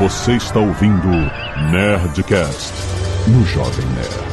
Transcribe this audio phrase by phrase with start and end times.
[0.00, 1.08] Você está ouvindo
[1.70, 2.72] Nerdcast
[3.28, 4.30] no Jovem Nerd.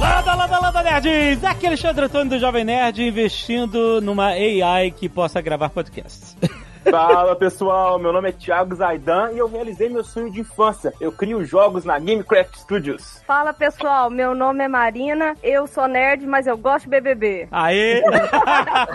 [0.00, 1.44] Landa, landa, landa, nerds!
[1.44, 6.34] Aqui é Alexandre Antônio do Jovem Nerd investindo numa AI que possa gravar podcasts.
[6.84, 10.92] Fala pessoal, meu nome é Thiago Zaidan e eu realizei meu sonho de infância.
[11.00, 13.22] Eu crio jogos na Gamecraft Studios.
[13.26, 17.48] Fala pessoal, meu nome é Marina, eu sou nerd, mas eu gosto de BBB.
[17.50, 18.02] Aê!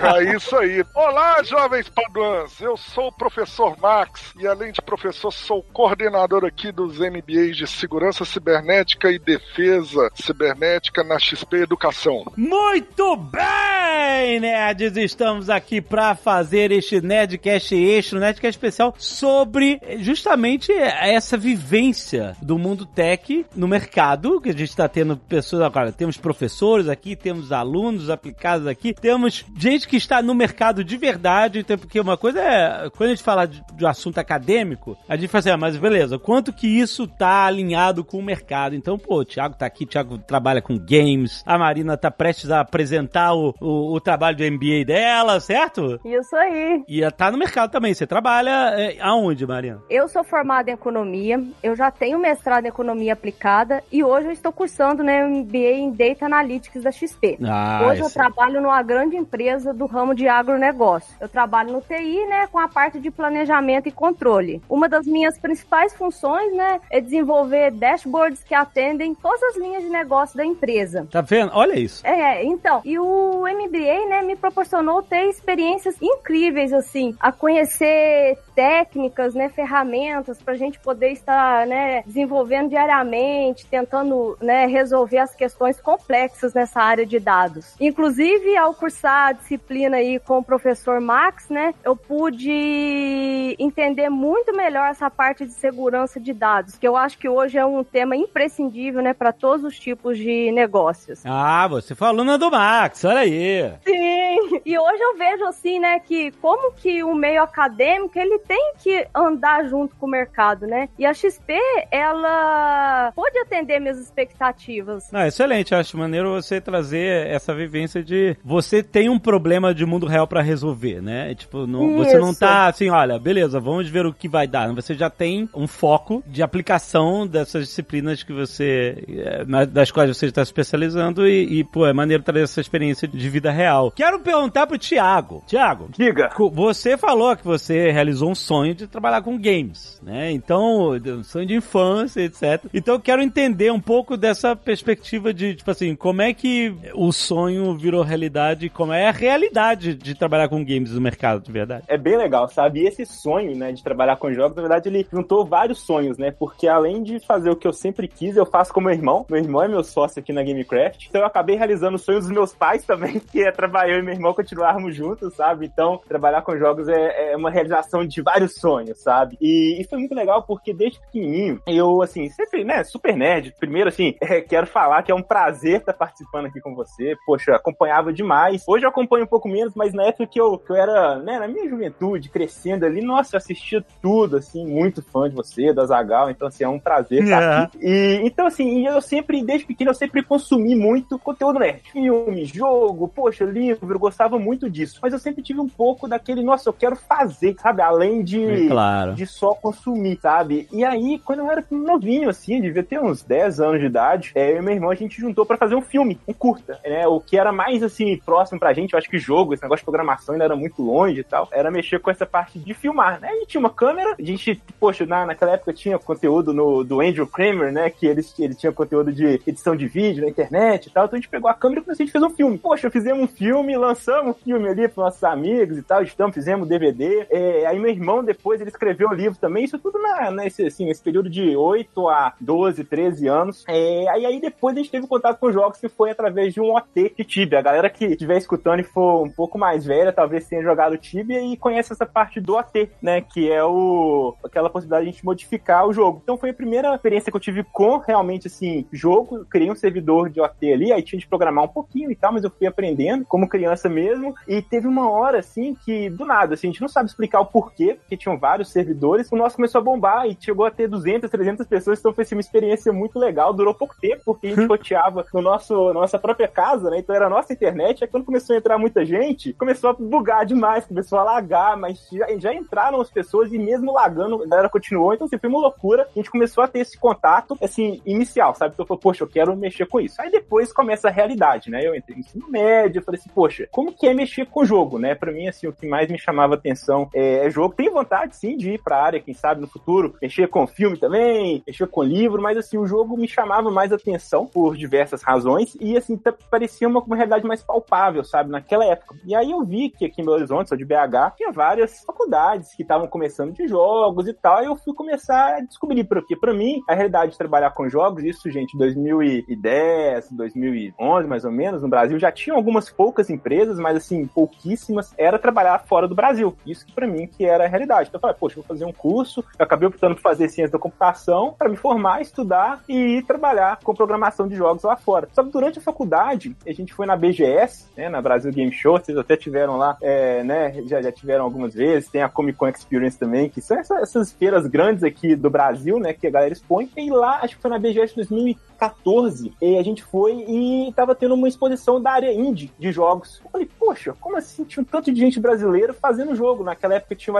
[0.03, 0.83] É isso aí.
[0.93, 2.59] Olá, jovens paduans.
[2.61, 7.67] Eu sou o professor Max e, além de professor, sou coordenador aqui dos MBAs de
[7.67, 12.25] Segurança Cibernética e Defesa Cibernética na XP Educação.
[12.35, 14.97] Muito bem, nerds!
[14.97, 22.57] Estamos aqui para fazer este Nerdcast extra, um Nerdcast especial sobre justamente essa vivência do
[22.57, 27.51] mundo tech no mercado, que a gente está tendo pessoas agora, temos professores aqui, temos
[27.51, 32.39] alunos aplicados aqui, temos gente que está no mercado de verdade, então, porque uma coisa
[32.41, 35.77] é, quando a gente fala de, de assunto acadêmico, a gente fala assim, ah, mas
[35.77, 38.75] beleza, quanto que isso tá alinhado com o mercado?
[38.75, 42.51] Então, pô, o Thiago tá aqui, o Thiago trabalha com games, a Marina tá prestes
[42.51, 45.99] a apresentar o, o, o trabalho do MBA dela, certo?
[46.03, 46.83] Isso aí.
[46.87, 47.93] E tá no mercado também.
[47.93, 49.81] Você trabalha é, aonde, Marina?
[49.89, 54.31] Eu sou formada em economia, eu já tenho mestrado em economia aplicada e hoje eu
[54.31, 57.37] estou cursando né, MBA em Data Analytics da XP.
[57.43, 61.13] Ah, hoje eu esse- trabalho numa grande empresa do ramo de agronegócio.
[61.19, 64.61] Eu trabalho no TI, né, com a parte de planejamento e controle.
[64.69, 69.89] Uma das minhas principais funções, né, é desenvolver dashboards que atendem todas as linhas de
[69.89, 71.07] negócio da empresa.
[71.11, 71.51] Tá vendo?
[71.53, 72.05] Olha isso.
[72.05, 78.37] É, então, e o MBA, né, me proporcionou ter experiências incríveis, assim, a conhecer conhecer
[78.55, 85.79] técnicas, né, ferramentas pra gente poder estar, né, desenvolvendo diariamente, tentando, né, resolver as questões
[85.79, 87.75] complexas nessa área de dados.
[87.79, 94.55] Inclusive, ao cursar a disciplina aí com o professor Max, né, eu pude entender muito
[94.55, 98.15] melhor essa parte de segurança de dados, que eu acho que hoje é um tema
[98.15, 101.21] imprescindível, né, para todos os tipos de negócios.
[101.25, 103.73] Ah, você foi aluna do Max, olha aí.
[103.85, 108.73] Sim, e hoje eu vejo assim, né, que como que o meio acadêmico, ele tem
[108.81, 110.89] que andar junto com o mercado, né?
[110.97, 111.53] E a XP,
[111.91, 115.09] ela pode atender minhas expectativas.
[115.11, 120.05] Não, excelente, acho maneiro você trazer essa vivência de você tem um problema de mundo
[120.05, 121.33] real pra resolver, né?
[121.35, 124.71] Tipo, não- você não tá assim, olha, beleza, vamos ver o que vai dar.
[124.73, 130.25] Você já tem um foco de aplicação dessas disciplinas que você, eh, das quais você
[130.27, 133.91] está se especializando e, e, pô, é maneiro trazer essa experiência de vida real.
[133.91, 135.43] Quero perguntar pro Thiago.
[135.47, 136.29] Thiago, Diga.
[136.53, 140.31] Você falou que você realizou um sonho de trabalhar com games, né?
[140.31, 142.65] Então, um sonho de infância, etc.
[142.73, 147.11] Então, eu quero entender um pouco dessa perspectiva de, tipo assim, como é que o
[147.11, 151.85] sonho virou realidade, como é a realidade de trabalhar com games no mercado, de verdade.
[151.87, 152.81] É bem legal, sabe?
[152.81, 156.31] E esse sonho, né, de trabalhar com jogos, na verdade, ele juntou vários sonhos, né?
[156.31, 159.25] Porque além de fazer o que eu sempre quis, eu faço com meu irmão.
[159.29, 161.07] Meu irmão é meu sócio aqui na Gamecraft.
[161.07, 164.03] Então eu acabei realizando o sonho dos meus pais também, que é trabalhar eu e
[164.03, 165.65] meu irmão continuarmos juntos, sabe?
[165.65, 169.37] Então, trabalhar com jogos é, é uma realização de vários sonhos, sabe?
[169.41, 173.53] E, e foi muito legal porque desde pequenininho, eu, assim, sempre, né, super nerd.
[173.59, 177.15] Primeiro, assim, é, quero falar que é um prazer estar participando aqui com você.
[177.25, 178.63] Poxa, acompanhava demais.
[178.67, 181.39] Hoje eu acompanho um pouco menos, mas na época que eu, que eu era, né,
[181.39, 185.85] na minha juventude, crescendo ali, nossa, eu assistia tudo, assim, muito fã de você, da
[185.85, 186.29] Zagal.
[186.29, 187.63] Então, assim, é um prazer estar É.
[187.63, 187.77] aqui.
[187.81, 191.81] E, então, assim, eu sempre, desde pequeno, eu sempre consumi muito conteúdo nerd.
[191.91, 194.99] Filme, jogo, poxa, livro, eu gostava muito disso.
[195.01, 197.81] Mas eu sempre tive um pouco daquele, nossa, eu quero fazer, sabe?
[197.81, 199.13] Além de, É claro.
[199.13, 200.67] de só consumir, sabe?
[200.71, 204.51] E aí, quando eu era novinho, assim, devia ter uns 10 anos de idade, é,
[204.51, 207.07] eu e meu irmão, a gente juntou pra fazer um filme, um curta, né?
[207.07, 209.85] O que era mais, assim, próximo pra gente, eu acho que jogo, esse negócio de
[209.85, 213.29] programação ainda era muito longe e tal, era mexer com essa parte de filmar, né?
[213.29, 217.01] A gente tinha uma câmera, a gente, poxa, na, naquela época tinha conteúdo no, do
[217.01, 217.89] Andrew Kramer, né?
[217.89, 221.19] Que ele, ele tinha conteúdo de edição de vídeo na internet e tal, então a
[221.19, 222.57] gente pegou a câmera e a gente fez um filme.
[222.57, 226.67] Poxa, fizemos um filme, lançamos um filme ali pros nossos amigos e tal, estamos, fizemos
[226.67, 230.65] DVD, é, aí meu irmão depois, ele escreveu um livro também, isso tudo na, nesse,
[230.65, 233.63] assim, nesse período de 8 a 12, 13 anos.
[233.67, 236.75] É, aí, aí depois a gente teve contato com jogos que foi através de um
[236.75, 237.59] OT de Tibia.
[237.59, 241.41] A galera que estiver escutando e for um pouco mais velha, talvez tenha jogado Tibia
[241.41, 243.21] e conhece essa parte do OT, né?
[243.21, 246.21] Que é o aquela possibilidade de a gente modificar o jogo.
[246.23, 249.37] Então foi a primeira experiência que eu tive com realmente assim, jogo.
[249.37, 252.33] Eu criei um servidor de OT ali, aí tinha de programar um pouquinho e tal,
[252.33, 254.35] mas eu fui aprendendo como criança mesmo mesmo.
[254.47, 257.45] E teve uma hora, assim, que do nada, assim, a gente não sabe explicar o
[257.45, 259.31] porquê, porque tinham vários servidores.
[259.31, 261.99] O nosso começou a bombar e chegou a ter 200, 300 pessoas.
[261.99, 263.53] Então foi assim, uma experiência muito legal.
[263.53, 266.99] Durou pouco tempo, porque a gente roteava no nosso, na nossa própria casa, né?
[266.99, 268.03] Então era a nossa internet.
[268.03, 272.07] Aí quando começou a entrar muita gente, começou a bugar demais, começou a lagar, mas
[272.11, 275.13] já, já entraram as pessoas e mesmo lagando, a galera continuou.
[275.13, 276.07] Então, assim, foi uma loucura.
[276.15, 278.73] A gente começou a ter esse contato, assim, inicial, sabe?
[278.73, 280.21] Então, eu falei, poxa, eu quero mexer com isso.
[280.21, 281.85] Aí depois começa a realidade, né?
[281.85, 284.99] Eu entrei no ensino médio, falei assim, poxa, como que é mexer com o jogo,
[284.99, 285.15] né?
[285.15, 287.75] Pra mim, assim, o que mais me chamava atenção é, é jogo.
[287.75, 291.63] Tem vontade, sim, de ir pra área, quem sabe, no futuro, mexer com filme também,
[291.65, 295.97] mexer com livro, mas, assim, o jogo me chamava mais atenção por diversas razões e,
[295.97, 296.19] assim,
[296.49, 298.49] parecia uma, uma realidade mais palpável, sabe?
[298.49, 299.15] Naquela época.
[299.25, 302.73] E aí eu vi que aqui em Belo Horizonte, sou de BH, tinha várias faculdades
[302.75, 306.53] que estavam começando de jogos e tal, e eu fui começar a descobrir, porque para
[306.53, 311.89] mim, a realidade de trabalhar com jogos, isso, gente, 2010, 2011, mais ou menos, no
[311.89, 316.55] Brasil, já tinham algumas poucas empresas, mas assim, pouquíssimas, era trabalhar fora do Brasil.
[316.65, 318.09] Isso para mim que era a realidade.
[318.09, 320.79] Então eu falei, poxa, vou fazer um curso, eu acabei optando por fazer ciência da
[320.79, 325.27] computação para me formar, estudar e ir trabalhar com programação de jogos lá fora.
[325.33, 328.99] Só que durante a faculdade, a gente foi na BGS, né, na Brasil Game Show,
[328.99, 332.67] vocês até tiveram lá, é, né, já, já tiveram algumas vezes, tem a Comic Con
[332.67, 336.89] Experience também, que são essas, feiras grandes aqui do Brasil, né, que a galera expõe,
[336.97, 341.35] e lá, acho que foi na BGS 2014, e a gente foi e tava tendo
[341.35, 343.41] uma exposição da área indie de jogos.
[343.43, 346.63] Eu falei, poxa, como assim tinha um tanto de gente brasileira fazendo jogo?
[346.63, 347.37] Naquela época tinha o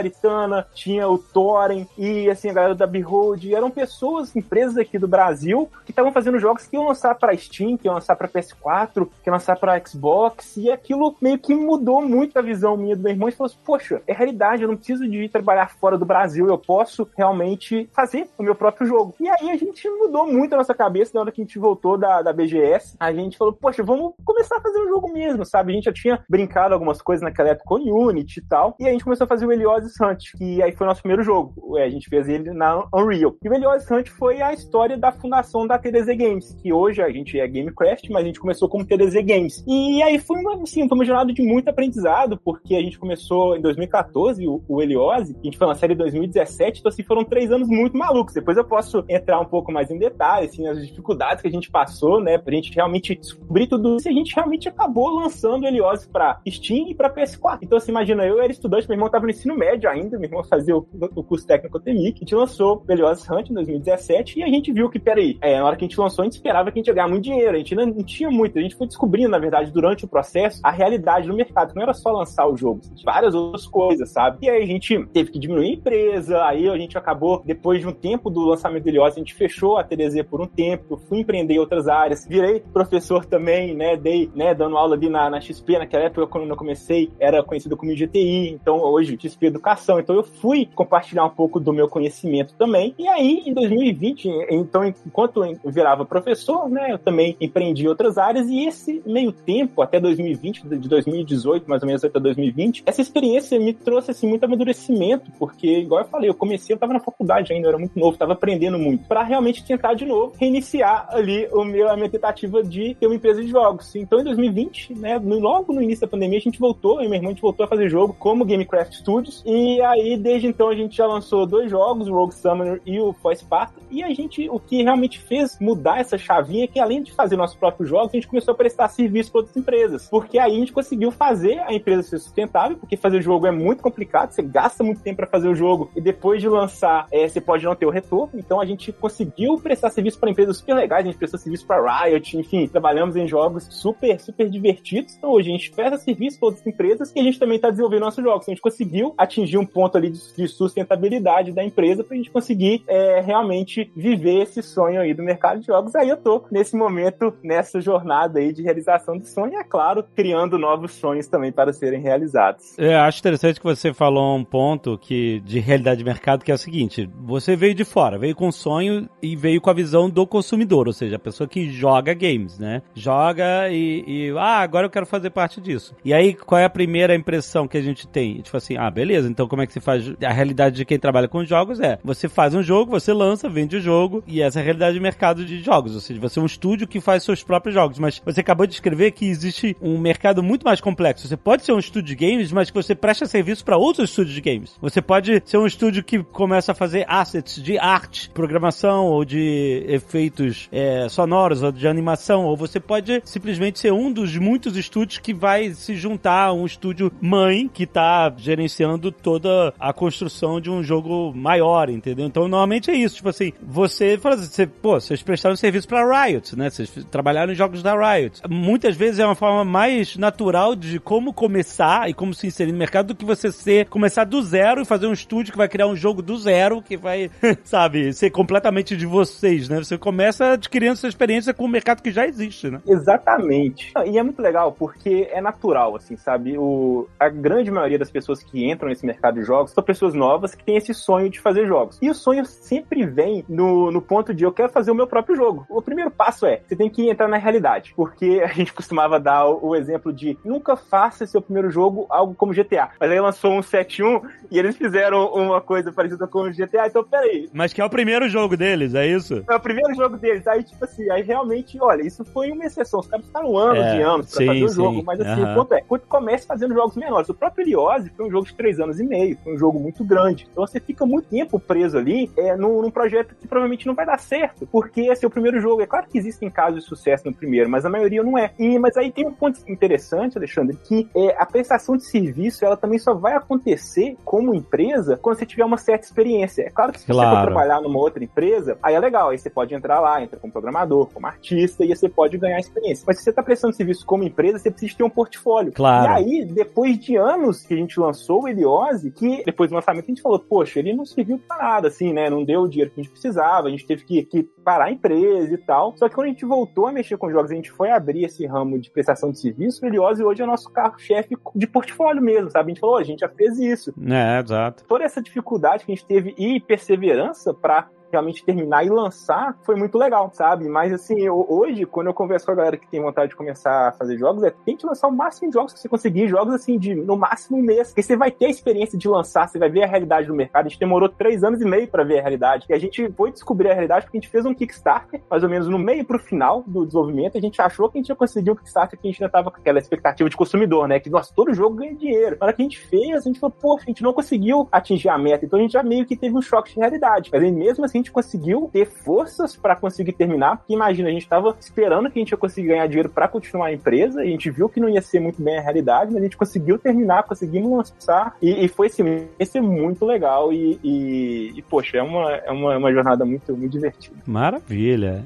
[0.73, 5.69] Tinha o Thorin, e assim, a galera da Behold, eram pessoas, empresas aqui do Brasil,
[5.85, 9.29] que estavam fazendo jogos que iam lançar para Steam, que iam lançar para PS4, que
[9.29, 13.11] iam lançar para Xbox, e aquilo meio que mudou muito a visão minha do meu
[13.11, 16.05] irmão, e falou assim, poxa, é realidade, eu não preciso de ir trabalhar fora do
[16.05, 19.15] Brasil, eu posso realmente fazer o meu próprio jogo.
[19.19, 21.97] E aí a gente mudou muito a nossa cabeça na hora que a gente voltou
[21.97, 22.95] da, da BGS.
[22.99, 25.71] A gente falou, poxa, vamos começar a fazer um jogo mesmo, sabe?
[25.71, 28.75] A gente já tinha brincado algumas coisas naquela época com Unity e tal.
[28.79, 31.23] E a gente começou a fazer o Helios Hunt, que aí foi o nosso primeiro
[31.23, 31.77] jogo.
[31.77, 33.35] É, a gente fez ele na Unreal.
[33.43, 37.39] E Helios Hunt foi a história da fundação da TDZ Games, que hoje a gente
[37.39, 39.63] é Gamecraft, mas a gente começou como TDZ Games.
[39.67, 43.61] E aí foi uma, assim, uma jornada de muito aprendizado, porque a gente começou em
[43.61, 47.67] 2014, o, o Heliose, a gente foi lançado em 2017, então assim, foram três anos
[47.67, 48.33] muito malucos.
[48.33, 51.69] Depois eu posso entrar um pouco mais em detalhes, assim, as dificuldades que a gente
[51.69, 55.67] passou, né, pra gente realmente descobrir tudo isso, e a gente realmente acabou lançando o
[55.67, 57.59] Heliose pra Steam e pra PS4.
[57.61, 60.43] Então, assim, imagina, eu era estudante, meu irmão tava no ensino médio ainda, meu irmão
[60.43, 60.85] fazia o,
[61.15, 64.71] o curso técnico TMIC, a gente lançou o Heliose Hunt em 2017, e a gente
[64.71, 66.81] viu que, peraí, é, na hora que a gente lançou, a gente esperava que a
[66.81, 69.29] gente ia ganhar muito dinheiro, a gente não, não tinha muito, a gente foi descobrindo,
[69.29, 72.57] na verdade, durante o processo, a realidade do mercado, que não era só lançar o
[72.57, 74.37] jogo, várias outras coisas, sabe?
[74.41, 77.87] E aí a gente teve que diminuir a empresa, aí a gente acabou, depois de
[77.87, 81.19] um tempo do lançamento do Helios, a gente fechou a TDZ por um tempo, fui
[81.19, 85.39] empreender em outras áreas, virei professor também, né, dei, né, dando aula ali na, na
[85.39, 90.15] XP, naquela época, quando eu comecei, era conhecido como GTI, então hoje XP Educação, então
[90.15, 95.43] eu fui compartilhar um pouco do meu conhecimento também, e aí em 2020, então enquanto
[95.43, 99.99] eu virava professor, né, eu também empreendi em outras áreas, e esse meio tempo, até
[99.99, 105.31] 2020, de 2018 mais ou menos até 2020, essa experiência me trouxe assim muito amadurecimento,
[105.37, 108.17] porque igual eu falei, eu comecei, eu tava na faculdade ainda, eu era muito novo,
[108.17, 112.63] tava aprendendo muito, para realmente tentar de novo reiniciar ali o meu, a minha tentativa
[112.63, 113.95] de ter uma empresa de jogos.
[113.95, 117.15] Então em 2020, né, logo no início da pandemia, a gente voltou, eu e meu
[117.15, 120.75] irmão, a gente voltou a fazer jogo como Gamecraft Studios, e aí desde então a
[120.75, 124.49] gente já lançou dois jogos, o Rogue Summoner e o For Sparta, e a gente,
[124.49, 128.09] o que realmente fez mudar essa chavinha é que além de fazer nossos próprios jogos,
[128.09, 131.59] a gente começou a prestar serviço para outras empresas, porque aí a gente conseguiu fazer
[131.59, 135.27] a empresa ser sustentável, porque fazer jogo é muito complicado, você gasta muito tempo para
[135.27, 138.31] fazer o jogo e depois de lançar, é, você pode não ter o retorno.
[138.35, 142.03] Então a gente conseguiu prestar serviço para empresas super legais, a gente prestou serviço para
[142.03, 145.15] Riot, enfim, trabalhamos em jogos super, super divertidos.
[145.15, 148.01] Então hoje a gente presta serviço para outras empresas e a gente também está desenvolvendo
[148.01, 148.43] nossos jogos.
[148.43, 152.17] Então, a gente conseguiu atingir um ponto ali de, de sustentabilidade da empresa para a
[152.17, 155.95] gente conseguir é, realmente viver esse sonho aí do mercado de jogos.
[155.95, 160.03] Aí eu tô nesse momento, nessa jornada aí de realização de sonho e, é claro,
[160.15, 162.77] criando novos sonhos também para serem realizados.
[162.77, 166.55] Eu acho interessante que você falou um ponto que de realidade de mercado que é
[166.55, 170.25] o seguinte: você veio de fora, veio com sonho e veio com a visão do
[170.27, 172.81] consumidor, ou seja, a pessoa que joga games, né?
[172.93, 175.95] Joga e, e ah, agora eu quero fazer parte disso.
[176.03, 178.41] E aí, qual é a primeira impressão que a gente tem?
[178.41, 180.11] Tipo assim, ah, beleza, então como é que se faz?
[180.23, 183.77] A realidade de quem trabalha com jogos é: você faz um jogo, você lança, vende
[183.77, 186.41] o jogo, e essa é a realidade de mercado de jogos, ou seja, você é
[186.41, 189.99] um estúdio que faz seus próprios jogos, mas você acabou de escrever que existe um
[189.99, 191.27] mercado muito mais complexo.
[191.27, 194.33] Você pode ser um estúdio de games, mas que você presta serviço para outros estúdios
[194.33, 194.75] de games.
[194.81, 199.85] Você pode ser um estúdio que começa a fazer assets de arte, programação ou de
[199.87, 205.19] efeitos é, sonoros ou de animação, ou você pode simplesmente ser um dos muitos estúdios
[205.19, 210.69] que vai se juntar a um estúdio mãe que tá gerenciando toda a construção de
[210.69, 212.25] um jogo maior, entendeu?
[212.25, 213.15] Então, normalmente é isso.
[213.15, 216.69] Tipo assim, você fala assim, você, pô, vocês prestaram serviço pra Riot, né?
[216.69, 218.41] Vocês trabalharam em jogos da Riot.
[218.47, 222.77] Muitas vezes é uma forma mais natural de como começar e como se inserir no
[222.77, 225.87] mercado do que você ser, começar do zero e fazer um estúdio que vai criar
[225.87, 227.31] um jogo do zero, que vai,
[227.63, 229.77] sabe, ser completamente de vocês, né?
[229.77, 232.79] Você começa adquirindo essa experiência com o mercado que já existe, né?
[232.87, 233.91] Exatamente.
[234.05, 236.55] E é muito legal porque é natural, assim, sabe?
[236.57, 240.55] O, a grande maioria das pessoas que entram nesse mercado de jogos são pessoas novas
[240.55, 241.97] que têm esse sonho de fazer jogos.
[242.01, 245.35] E o sonho sempre vem no, no ponto de eu quero fazer o meu próprio
[245.35, 245.65] jogo.
[245.69, 247.93] O primeiro passo é, você tem que entrar na realidade.
[247.95, 252.33] Porque a gente costumava dar o, o exemplo de nunca faça seu primeiro jogo algo
[252.35, 252.89] como GTA.
[252.99, 257.03] Mas aí lançou um 7.1 e eles fizeram uma coisa parecida com o GTA, então
[257.03, 257.49] peraí.
[257.53, 259.43] Mas que é o primeiro jogo deles, é isso?
[259.49, 260.47] É o primeiro jogo deles.
[260.47, 262.99] Aí, tipo assim, aí realmente, olha, isso foi uma exceção.
[262.99, 265.03] Os caras ficaram anos é, e anos pra sim, fazer o jogo.
[265.03, 265.51] Mas assim, uhum.
[265.51, 267.29] o ponto é, quando comece fazendo jogos menores.
[267.29, 269.12] O próprio Eliose foi um jogo de três anos e meio,
[269.43, 270.47] foi um jogo muito grande.
[270.51, 274.05] Então você fica muito tempo preso ali é, num, num projeto que provavelmente não vai
[274.05, 275.81] dar certo, porque esse é seu primeiro jogo.
[275.81, 278.51] É claro que existem casos de sucesso no primeiro, mas a maioria não é.
[278.59, 282.77] E, mas aí tem um ponto interessante, Alexandre, que é, a prestação de serviço ela
[282.77, 286.63] também só vai acontecer como empresa quando você tiver uma certa experiência.
[286.63, 287.29] É claro que se claro.
[287.29, 290.39] você for trabalhar numa outra empresa, aí é legal, aí você pode entrar lá, entra
[290.39, 293.03] como programador, como artista, e você pode ganhar experiência.
[293.07, 295.71] Mas se você está prestando serviço como empresa, você precisa ter um portfólio.
[295.73, 296.05] Claro.
[296.05, 300.05] E aí, depois de anos que a gente lançou o Eliose, que depois do lançamento
[300.05, 302.29] a gente falou, poxa, ele não serviu para nada, assim, né?
[302.29, 304.91] Não deu o dinheiro que a gente precisava, a gente teve que, que parar a
[304.91, 305.95] empresa e tal.
[305.97, 308.45] Só que quando a gente voltou a mexer com jogos, a gente foi abrir esse
[308.45, 312.71] ramo de prestação de serviço, o Eliose hoje é nosso carro-chefe de portfólio mesmo, sabe?
[312.71, 313.93] A gente falou, a gente já fez isso.
[314.07, 314.83] É, exato.
[314.87, 319.75] Toda essa dificuldade que a gente teve e perseverança para realmente terminar e lançar foi
[319.75, 320.67] muito legal, sabe?
[320.69, 323.89] Mas assim, eu, hoje, quando eu converso com a galera que tem vontade de começar
[323.89, 326.77] a fazer jogos, é tente lançar o máximo de jogos que você conseguir, jogos assim,
[326.77, 327.89] de no máximo um mês.
[327.89, 330.65] Porque você vai ter a experiência de lançar, você vai ver a realidade do mercado.
[330.65, 332.65] A gente demorou três anos e meio para ver a realidade.
[332.69, 335.49] E a gente foi descobrir a realidade porque a gente fez um Kickstarter, mais ou
[335.49, 337.37] menos no meio pro final do desenvolvimento.
[337.37, 339.51] A gente achou que a gente ia conseguir um Kickstarter que a gente ainda tava
[339.51, 340.99] com aquela expectativa de consumidor, né?
[340.99, 342.37] Que, nossa, todo jogo ganha dinheiro.
[342.39, 345.09] Na hora que a gente fez, a gente falou, pô, a gente não conseguiu atingir
[345.09, 345.45] a meta.
[345.45, 347.29] Então a gente já meio que teve um choque de realidade.
[347.31, 351.55] Mas mesmo assim, gente conseguiu ter forças para conseguir terminar, porque imagina, a gente estava
[351.59, 354.49] esperando que a gente ia conseguir ganhar dinheiro para continuar a empresa, e a gente
[354.51, 357.71] viu que não ia ser muito bem a realidade, mas a gente conseguiu terminar, conseguimos
[357.71, 362.31] lançar, e, e foi assim, esse é muito legal, e, e, e, poxa, é uma,
[362.31, 364.17] é uma, uma jornada muito, muito divertida.
[364.25, 365.23] Maravilha.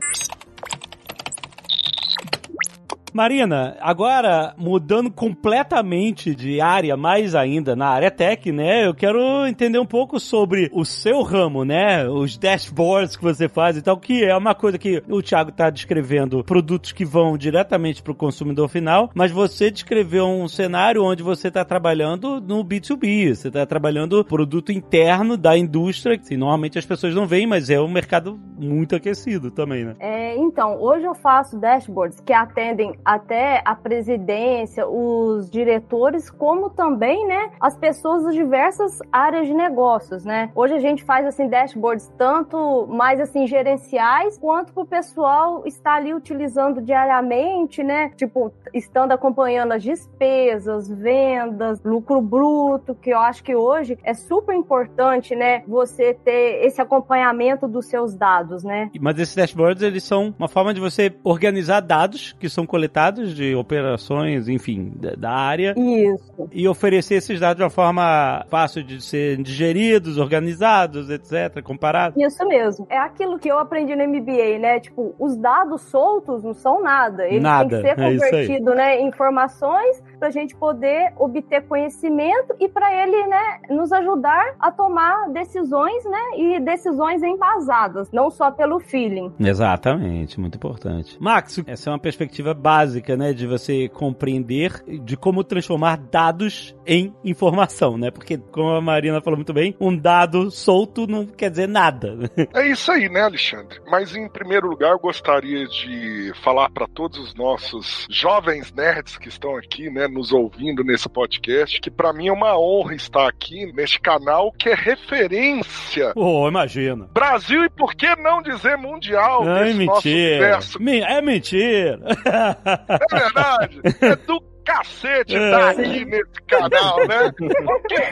[3.18, 8.86] Marina, agora mudando completamente de área, mais ainda na área tech, né?
[8.86, 12.08] Eu quero entender um pouco sobre o seu ramo, né?
[12.08, 15.72] Os dashboards que você faz e tal, que é uma coisa que o Thiago tá
[15.72, 21.24] descrevendo produtos que vão diretamente para o consumidor final, mas você descreveu um cenário onde
[21.24, 26.86] você está trabalhando no B2B, você está trabalhando produto interno da indústria, que normalmente as
[26.86, 29.96] pessoas não veem, mas é um mercado muito aquecido também, né?
[30.00, 37.26] É, então, hoje eu faço dashboards que atendem até a presidência, os diretores, como também,
[37.26, 40.52] né, as pessoas das diversas áreas de negócios, né?
[40.54, 45.96] Hoje a gente faz assim dashboards tanto mais assim gerenciais quanto para o pessoal estar
[45.96, 48.10] ali utilizando diariamente, né?
[48.18, 54.54] Tipo, estando acompanhando as despesas, vendas, lucro bruto, que eu acho que hoje é super
[54.54, 58.92] importante, né, você ter esse acompanhamento dos seus dados, né?
[59.00, 63.36] Mas esses dashboards eles são uma forma de você organizar dados que são coletados coletados
[63.36, 65.76] de operações, enfim, da área.
[65.78, 66.50] Isso.
[66.52, 72.18] E oferecer esses dados de uma forma fácil de ser digeridos, organizados, etc., comparados.
[72.22, 72.88] Isso mesmo.
[72.90, 74.80] É aquilo que eu aprendi no MBA, né?
[74.80, 77.28] Tipo, os dados soltos não são nada.
[77.28, 77.70] Eles nada.
[77.70, 82.68] têm que ser é convertidos, né, em informações para a gente poder obter conhecimento e
[82.68, 88.80] para ele, né, nos ajudar a tomar decisões, né, e decisões embasadas, não só pelo
[88.80, 89.34] feeling.
[89.40, 91.18] Exatamente, muito importante.
[91.20, 97.14] Max, essa é uma perspectiva básica, né, de você compreender de como transformar dados em
[97.24, 98.12] informação, né?
[98.12, 102.18] Porque como a Marina falou muito bem, um dado solto não quer dizer nada.
[102.54, 103.80] É isso aí, né, Alexandre?
[103.90, 109.30] Mas em primeiro lugar, eu gostaria de falar para todos os nossos jovens nerds que
[109.30, 113.72] estão aqui, né, nos ouvindo nesse podcast, que para mim é uma honra estar aqui
[113.74, 116.14] neste canal que é referência.
[116.16, 117.08] Oh, imagina.
[117.14, 120.60] Brasil e por que não dizer mundial Ai, mentira.
[121.08, 122.00] É mentira.
[122.26, 123.82] É verdade.
[124.00, 127.32] É do cacete estar tá aqui nesse canal, né?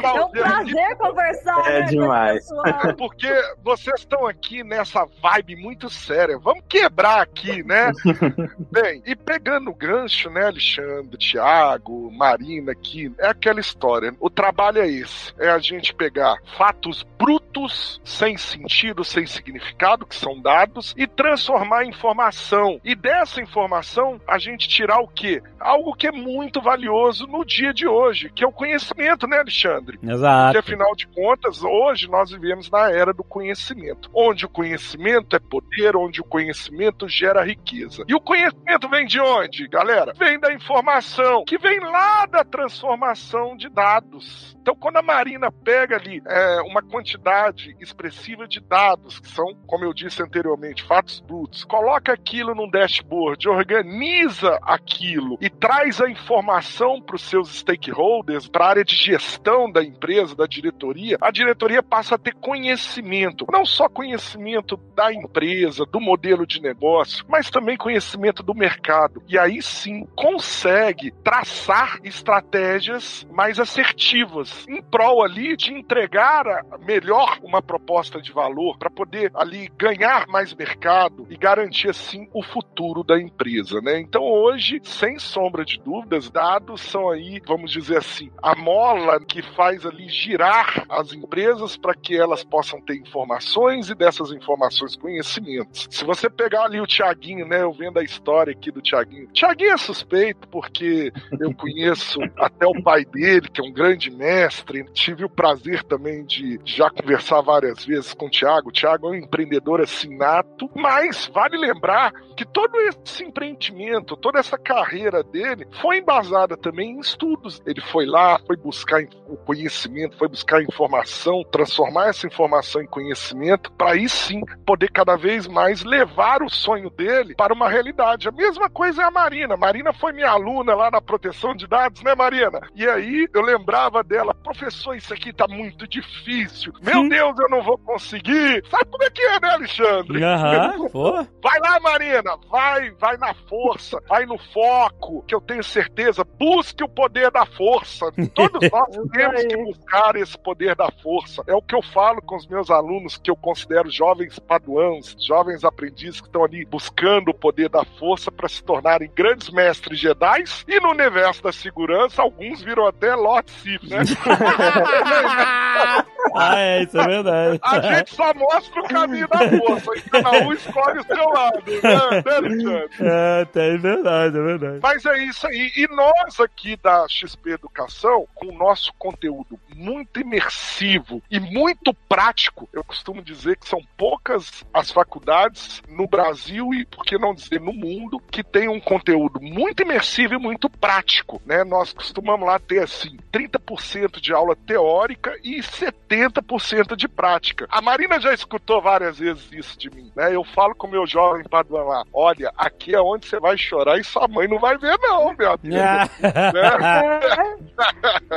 [0.05, 1.71] É um prazer conversar.
[1.71, 2.47] É né, demais.
[2.97, 3.27] Porque
[3.63, 6.37] vocês estão aqui nessa vibe muito séria.
[6.37, 7.91] Vamos quebrar aqui, né?
[8.71, 14.13] Bem, e pegando o gancho, né, Alexandre, Thiago, Marina aqui, é aquela história.
[14.19, 20.15] O trabalho é esse: é a gente pegar fatos brutos, sem sentido, sem significado, que
[20.15, 22.79] são dados, e transformar em informação.
[22.83, 25.41] E dessa informação, a gente tirar o quê?
[25.59, 29.97] Algo que é muito valioso no dia de hoje, que é o conhecimento, né, Alexandre?
[29.97, 30.57] Porque Exato.
[30.57, 35.95] afinal de contas, hoje nós vivemos na era do conhecimento, onde o conhecimento é poder,
[35.95, 38.03] onde o conhecimento gera riqueza.
[38.07, 40.13] E o conhecimento vem de onde, galera?
[40.13, 44.54] Vem da informação, que vem lá da transformação de dados.
[44.65, 49.85] Então, quando a Marina pega ali é, uma quantidade expressiva de dados, que são, como
[49.85, 56.99] eu disse anteriormente, fatos brutos, coloca aquilo num dashboard, organiza aquilo e traz a informação
[56.99, 61.83] para os seus stakeholders, para a área de gestão da empresa, da diretoria, a diretoria
[61.83, 67.77] passa a ter conhecimento, não só conhecimento da empresa, do modelo de negócio, mas também
[67.77, 69.21] conhecimento do mercado.
[69.27, 77.61] E aí sim consegue traçar estratégias mais assertivas em prol ali de entregar melhor uma
[77.61, 83.19] proposta de valor para poder ali ganhar mais mercado e garantir assim o futuro da
[83.19, 83.99] empresa, né?
[83.99, 89.41] Então hoje, sem sombra de dúvidas, dados são aí, vamos dizer assim, a mola que
[89.41, 95.87] faz ali girar as empresas para que elas possam ter informações e dessas informações conhecimentos.
[95.89, 99.27] Se você pegar ali o Tiaguinho, né, eu vendo a história aqui do Tiaguinho.
[99.33, 104.09] Tiaguinho é suspeito porque eu conheço até o pai dele, que é um grande
[104.45, 104.85] mestre.
[104.93, 108.69] Tive o prazer também de já conversar várias vezes com o Tiago.
[108.69, 114.39] O Tiago é um empreendedor assim nato, mas vale lembrar que todo esse empreendimento, toda
[114.39, 117.61] essa carreira dele foi embasada também em estudos.
[117.65, 123.71] Ele foi lá, foi buscar o conhecimento, foi buscar informação, transformar essa informação em conhecimento,
[123.71, 128.27] para aí sim poder cada vez mais levar o sonho dele para uma realidade.
[128.27, 129.57] A mesma coisa é a Marina.
[129.57, 132.61] Marina foi minha aluna lá na proteção de dados, né, Marina?
[132.75, 136.73] E aí eu lembrava dela, professor, isso aqui tá muito difícil.
[136.81, 137.09] Meu Sim.
[137.09, 138.63] Deus, eu não vou conseguir.
[138.69, 140.23] Sabe como é que é, né, Alexandre?
[140.23, 141.11] Aham, pô.
[141.41, 146.83] Vai lá, Marina, vai, vai na força, vai no foco, que eu tenho certeza, busque
[146.83, 148.11] o poder da força.
[148.33, 151.43] Todos nós temos que buscar esse poder da força.
[151.47, 155.63] É o que eu falo com os meus alunos, que eu considero jovens paduãos, jovens
[155.63, 160.43] aprendizes que estão ali buscando o poder da força para se tornarem grandes mestres Jedi.
[160.67, 163.99] E no universo da segurança, alguns viram até Lord Sith, né?
[166.35, 167.59] ah, é, isso é verdade.
[167.61, 171.63] A gente só mostra o caminho da força, e cada um escolhe o seu lado,
[171.65, 172.87] né, né?
[172.99, 174.79] É, tem verdade, é verdade.
[174.81, 175.71] Mas é isso aí.
[175.75, 182.69] E nós aqui da XP Educação, com o nosso conteúdo muito imersivo e muito prático,
[182.73, 187.59] eu costumo dizer que são poucas as faculdades no Brasil e, por que não dizer,
[187.59, 191.41] no mundo, que tem um conteúdo muito imersivo e muito prático.
[191.45, 191.63] Né?
[191.63, 197.67] Nós costumamos lá ter assim 30% de aula teórica e 70% de prática.
[197.69, 200.11] A Marina já escutou várias vezes isso de mim.
[200.15, 200.35] Né?
[200.35, 203.97] Eu falo com o meu jovem paduan lá: olha, aqui é onde você vai chorar
[203.99, 205.75] e sua mãe não vai ver, não, meu amigo.
[205.77, 206.09] Ah.
[206.21, 207.55] É.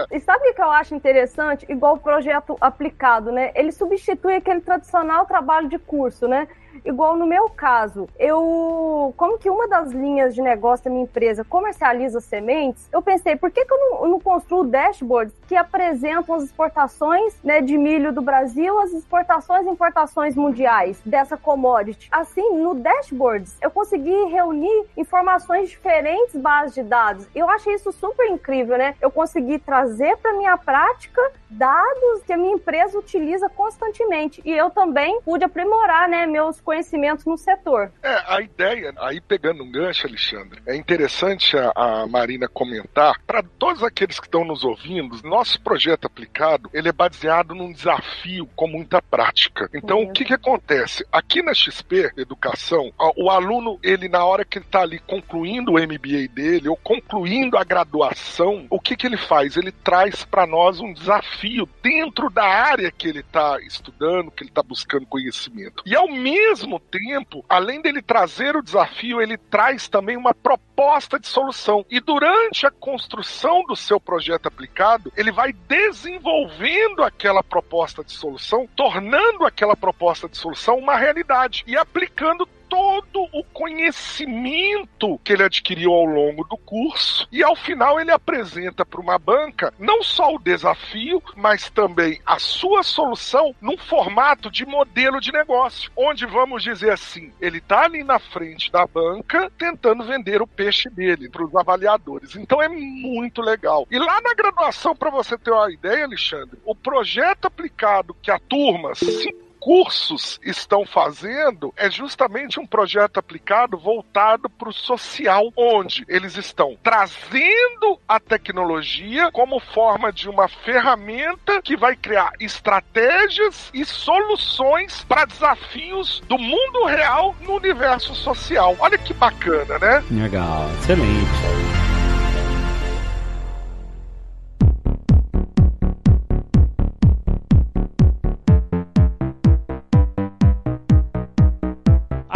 [0.11, 1.67] E sabe o que eu acho interessante?
[1.69, 3.53] Igual o projeto aplicado, né?
[3.55, 6.49] Ele substitui aquele tradicional trabalho de curso, né?
[6.85, 11.45] Igual no meu caso, eu, como que uma das linhas de negócio da minha empresa
[11.45, 16.35] comercializa sementes, eu pensei, por que, que eu, não, eu não construo dashboards que apresentam
[16.35, 22.09] as exportações né, de milho do Brasil, as exportações e importações mundiais dessa commodity?
[22.11, 27.27] Assim, no dashboards, eu consegui reunir informações de diferentes bases de dados.
[27.35, 28.95] Eu achei isso super incrível, né?
[29.01, 34.43] Eu consegui trazer para minha prática dados que a minha empresa utiliza constantemente.
[34.45, 37.91] E eu também pude aprimorar, né, meus conhecimentos no setor.
[38.03, 43.43] É, a ideia, aí pegando um gancho, Alexandre, é interessante a, a Marina comentar, para
[43.43, 48.69] todos aqueles que estão nos ouvindo, nosso projeto aplicado, ele é baseado num desafio com
[48.69, 49.71] muita prática.
[49.73, 51.07] Então, o que que acontece?
[51.11, 55.79] Aqui na XP Educação, o aluno, ele na hora que ele está ali concluindo o
[55.79, 59.57] MBA dele, ou concluindo a graduação, o que que ele faz?
[59.57, 64.51] Ele traz para nós um desafio dentro da área que ele está estudando, que ele
[64.51, 65.83] está buscando conhecimento.
[65.87, 71.27] E ao mesmo tempo, além dele trazer o desafio, ele traz também uma proposta de
[71.29, 71.85] solução.
[71.91, 78.69] E durante a construção do seu projeto aplicado, ele vai desenvolvendo aquela proposta de solução,
[78.75, 85.93] tornando aquela proposta de solução uma realidade e aplicando todo o conhecimento que ele adquiriu
[85.93, 90.39] ao longo do curso e ao final ele apresenta para uma banca não só o
[90.39, 96.93] desafio, mas também a sua solução num formato de modelo de negócio, onde vamos dizer
[96.93, 101.55] assim, ele está ali na frente da banca tentando vender o peixe dele para os
[101.55, 102.37] avaliadores.
[102.37, 103.87] Então é muito legal.
[103.91, 108.39] E lá na graduação, para você ter uma ideia, Alexandre, o projeto aplicado que a
[108.39, 116.05] turma se cursos estão fazendo é justamente um projeto aplicado voltado para o social, onde
[116.09, 123.85] eles estão trazendo a tecnologia como forma de uma ferramenta que vai criar estratégias e
[123.85, 128.77] soluções para desafios do mundo real no universo social.
[128.79, 130.05] Olha que bacana, né?
[130.11, 131.78] Legal, excelente.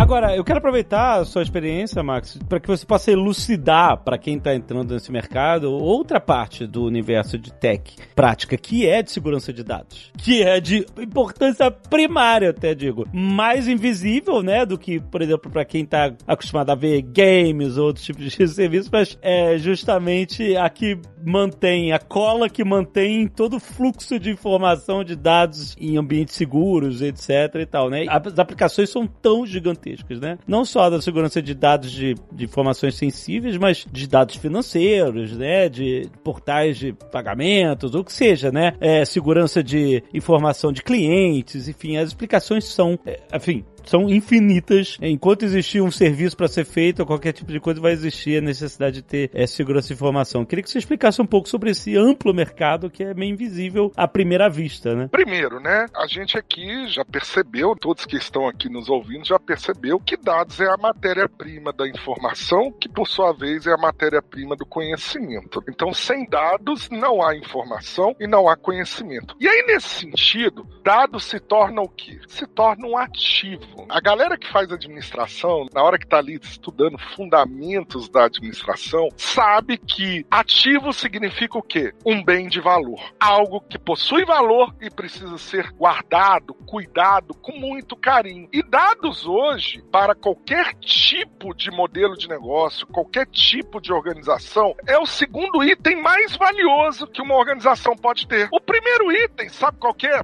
[0.03, 4.37] Agora, eu quero aproveitar a sua experiência, Max, para que você possa elucidar para quem
[4.37, 9.53] está entrando nesse mercado outra parte do universo de tech prática, que é de segurança
[9.53, 15.23] de dados, que é de importância primária, até digo, mais invisível, né, do que, por
[15.23, 19.57] exemplo, para quem está acostumado a ver games ou outros tipos de serviços, mas é
[19.57, 25.77] justamente a que mantém, a cola que mantém todo o fluxo de informação de dados
[25.79, 28.05] em ambientes seguros, etc e tal, né?
[28.09, 30.39] As aplicações são tão gigantescas né?
[30.47, 35.69] Não só da segurança de dados de, de informações sensíveis, mas de dados financeiros, né?
[35.69, 38.75] De portais de pagamentos, ou o que seja, né?
[38.81, 44.99] É, segurança de informação de clientes, enfim, as explicações são, é, enfim, são infinitas.
[45.01, 48.41] Enquanto existir um serviço para ser feito ou qualquer tipo de coisa, vai existir a
[48.41, 50.45] necessidade de ter é, segurança de informação.
[50.45, 54.07] Queria que você explicasse um pouco sobre esse amplo mercado que é meio invisível à
[54.07, 55.09] primeira vista, né?
[55.11, 55.87] Primeiro, né?
[55.97, 60.61] A gente aqui já percebeu, todos que estão aqui nos ouvindo já percebeu que dados
[60.61, 65.63] é a matéria-prima da informação, que por sua vez é a matéria-prima do conhecimento.
[65.69, 69.37] Então, sem dados não há informação e não há conhecimento.
[69.41, 72.21] E aí, nesse sentido, dados se tornam o quê?
[72.29, 76.99] Se tornam um ativo a galera que faz administração, na hora que está ali estudando
[77.15, 81.93] fundamentos da administração, sabe que ativo significa o quê?
[82.05, 83.01] Um bem de valor.
[83.19, 88.49] Algo que possui valor e precisa ser guardado, cuidado com muito carinho.
[88.53, 94.99] E dados hoje, para qualquer tipo de modelo de negócio, qualquer tipo de organização, é
[94.99, 98.49] o segundo item mais valioso que uma organização pode ter.
[98.53, 100.23] O primeiro item, sabe qual é?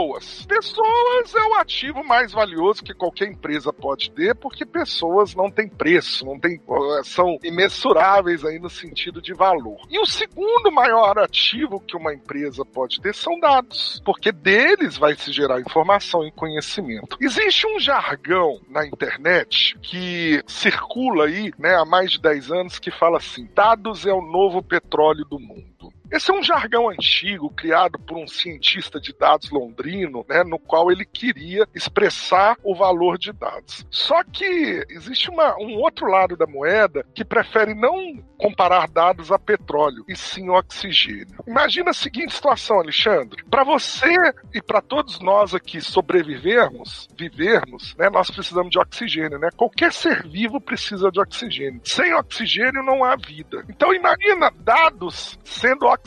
[0.00, 0.46] Pessoas.
[0.46, 5.50] Pessoas é o ativo mais valioso que que qualquer empresa pode ter, porque pessoas não
[5.50, 6.60] têm preço, não tem,
[7.04, 9.78] são imensuráveis aí no sentido de valor.
[9.88, 15.14] E o segundo maior ativo que uma empresa pode ter são dados, porque deles vai
[15.14, 17.16] se gerar informação e conhecimento.
[17.20, 22.90] Existe um jargão na internet que circula aí né, há mais de 10 anos que
[22.90, 25.92] fala assim: dados é o novo petróleo do mundo.
[26.10, 30.90] Esse é um jargão antigo criado por um cientista de dados londrino, né, no qual
[30.90, 33.86] ele queria expressar o valor de dados.
[33.90, 39.38] Só que existe uma, um outro lado da moeda que prefere não comparar dados a
[39.38, 41.44] petróleo, e sim oxigênio.
[41.46, 43.44] Imagina a seguinte situação, Alexandre.
[43.44, 44.14] Para você
[44.54, 49.50] e para todos nós aqui sobrevivermos, vivermos, né, nós precisamos de oxigênio, né?
[49.56, 51.80] Qualquer ser vivo precisa de oxigênio.
[51.84, 53.64] Sem oxigênio não há vida.
[53.68, 55.99] Então imagina dados sendo oxigênio.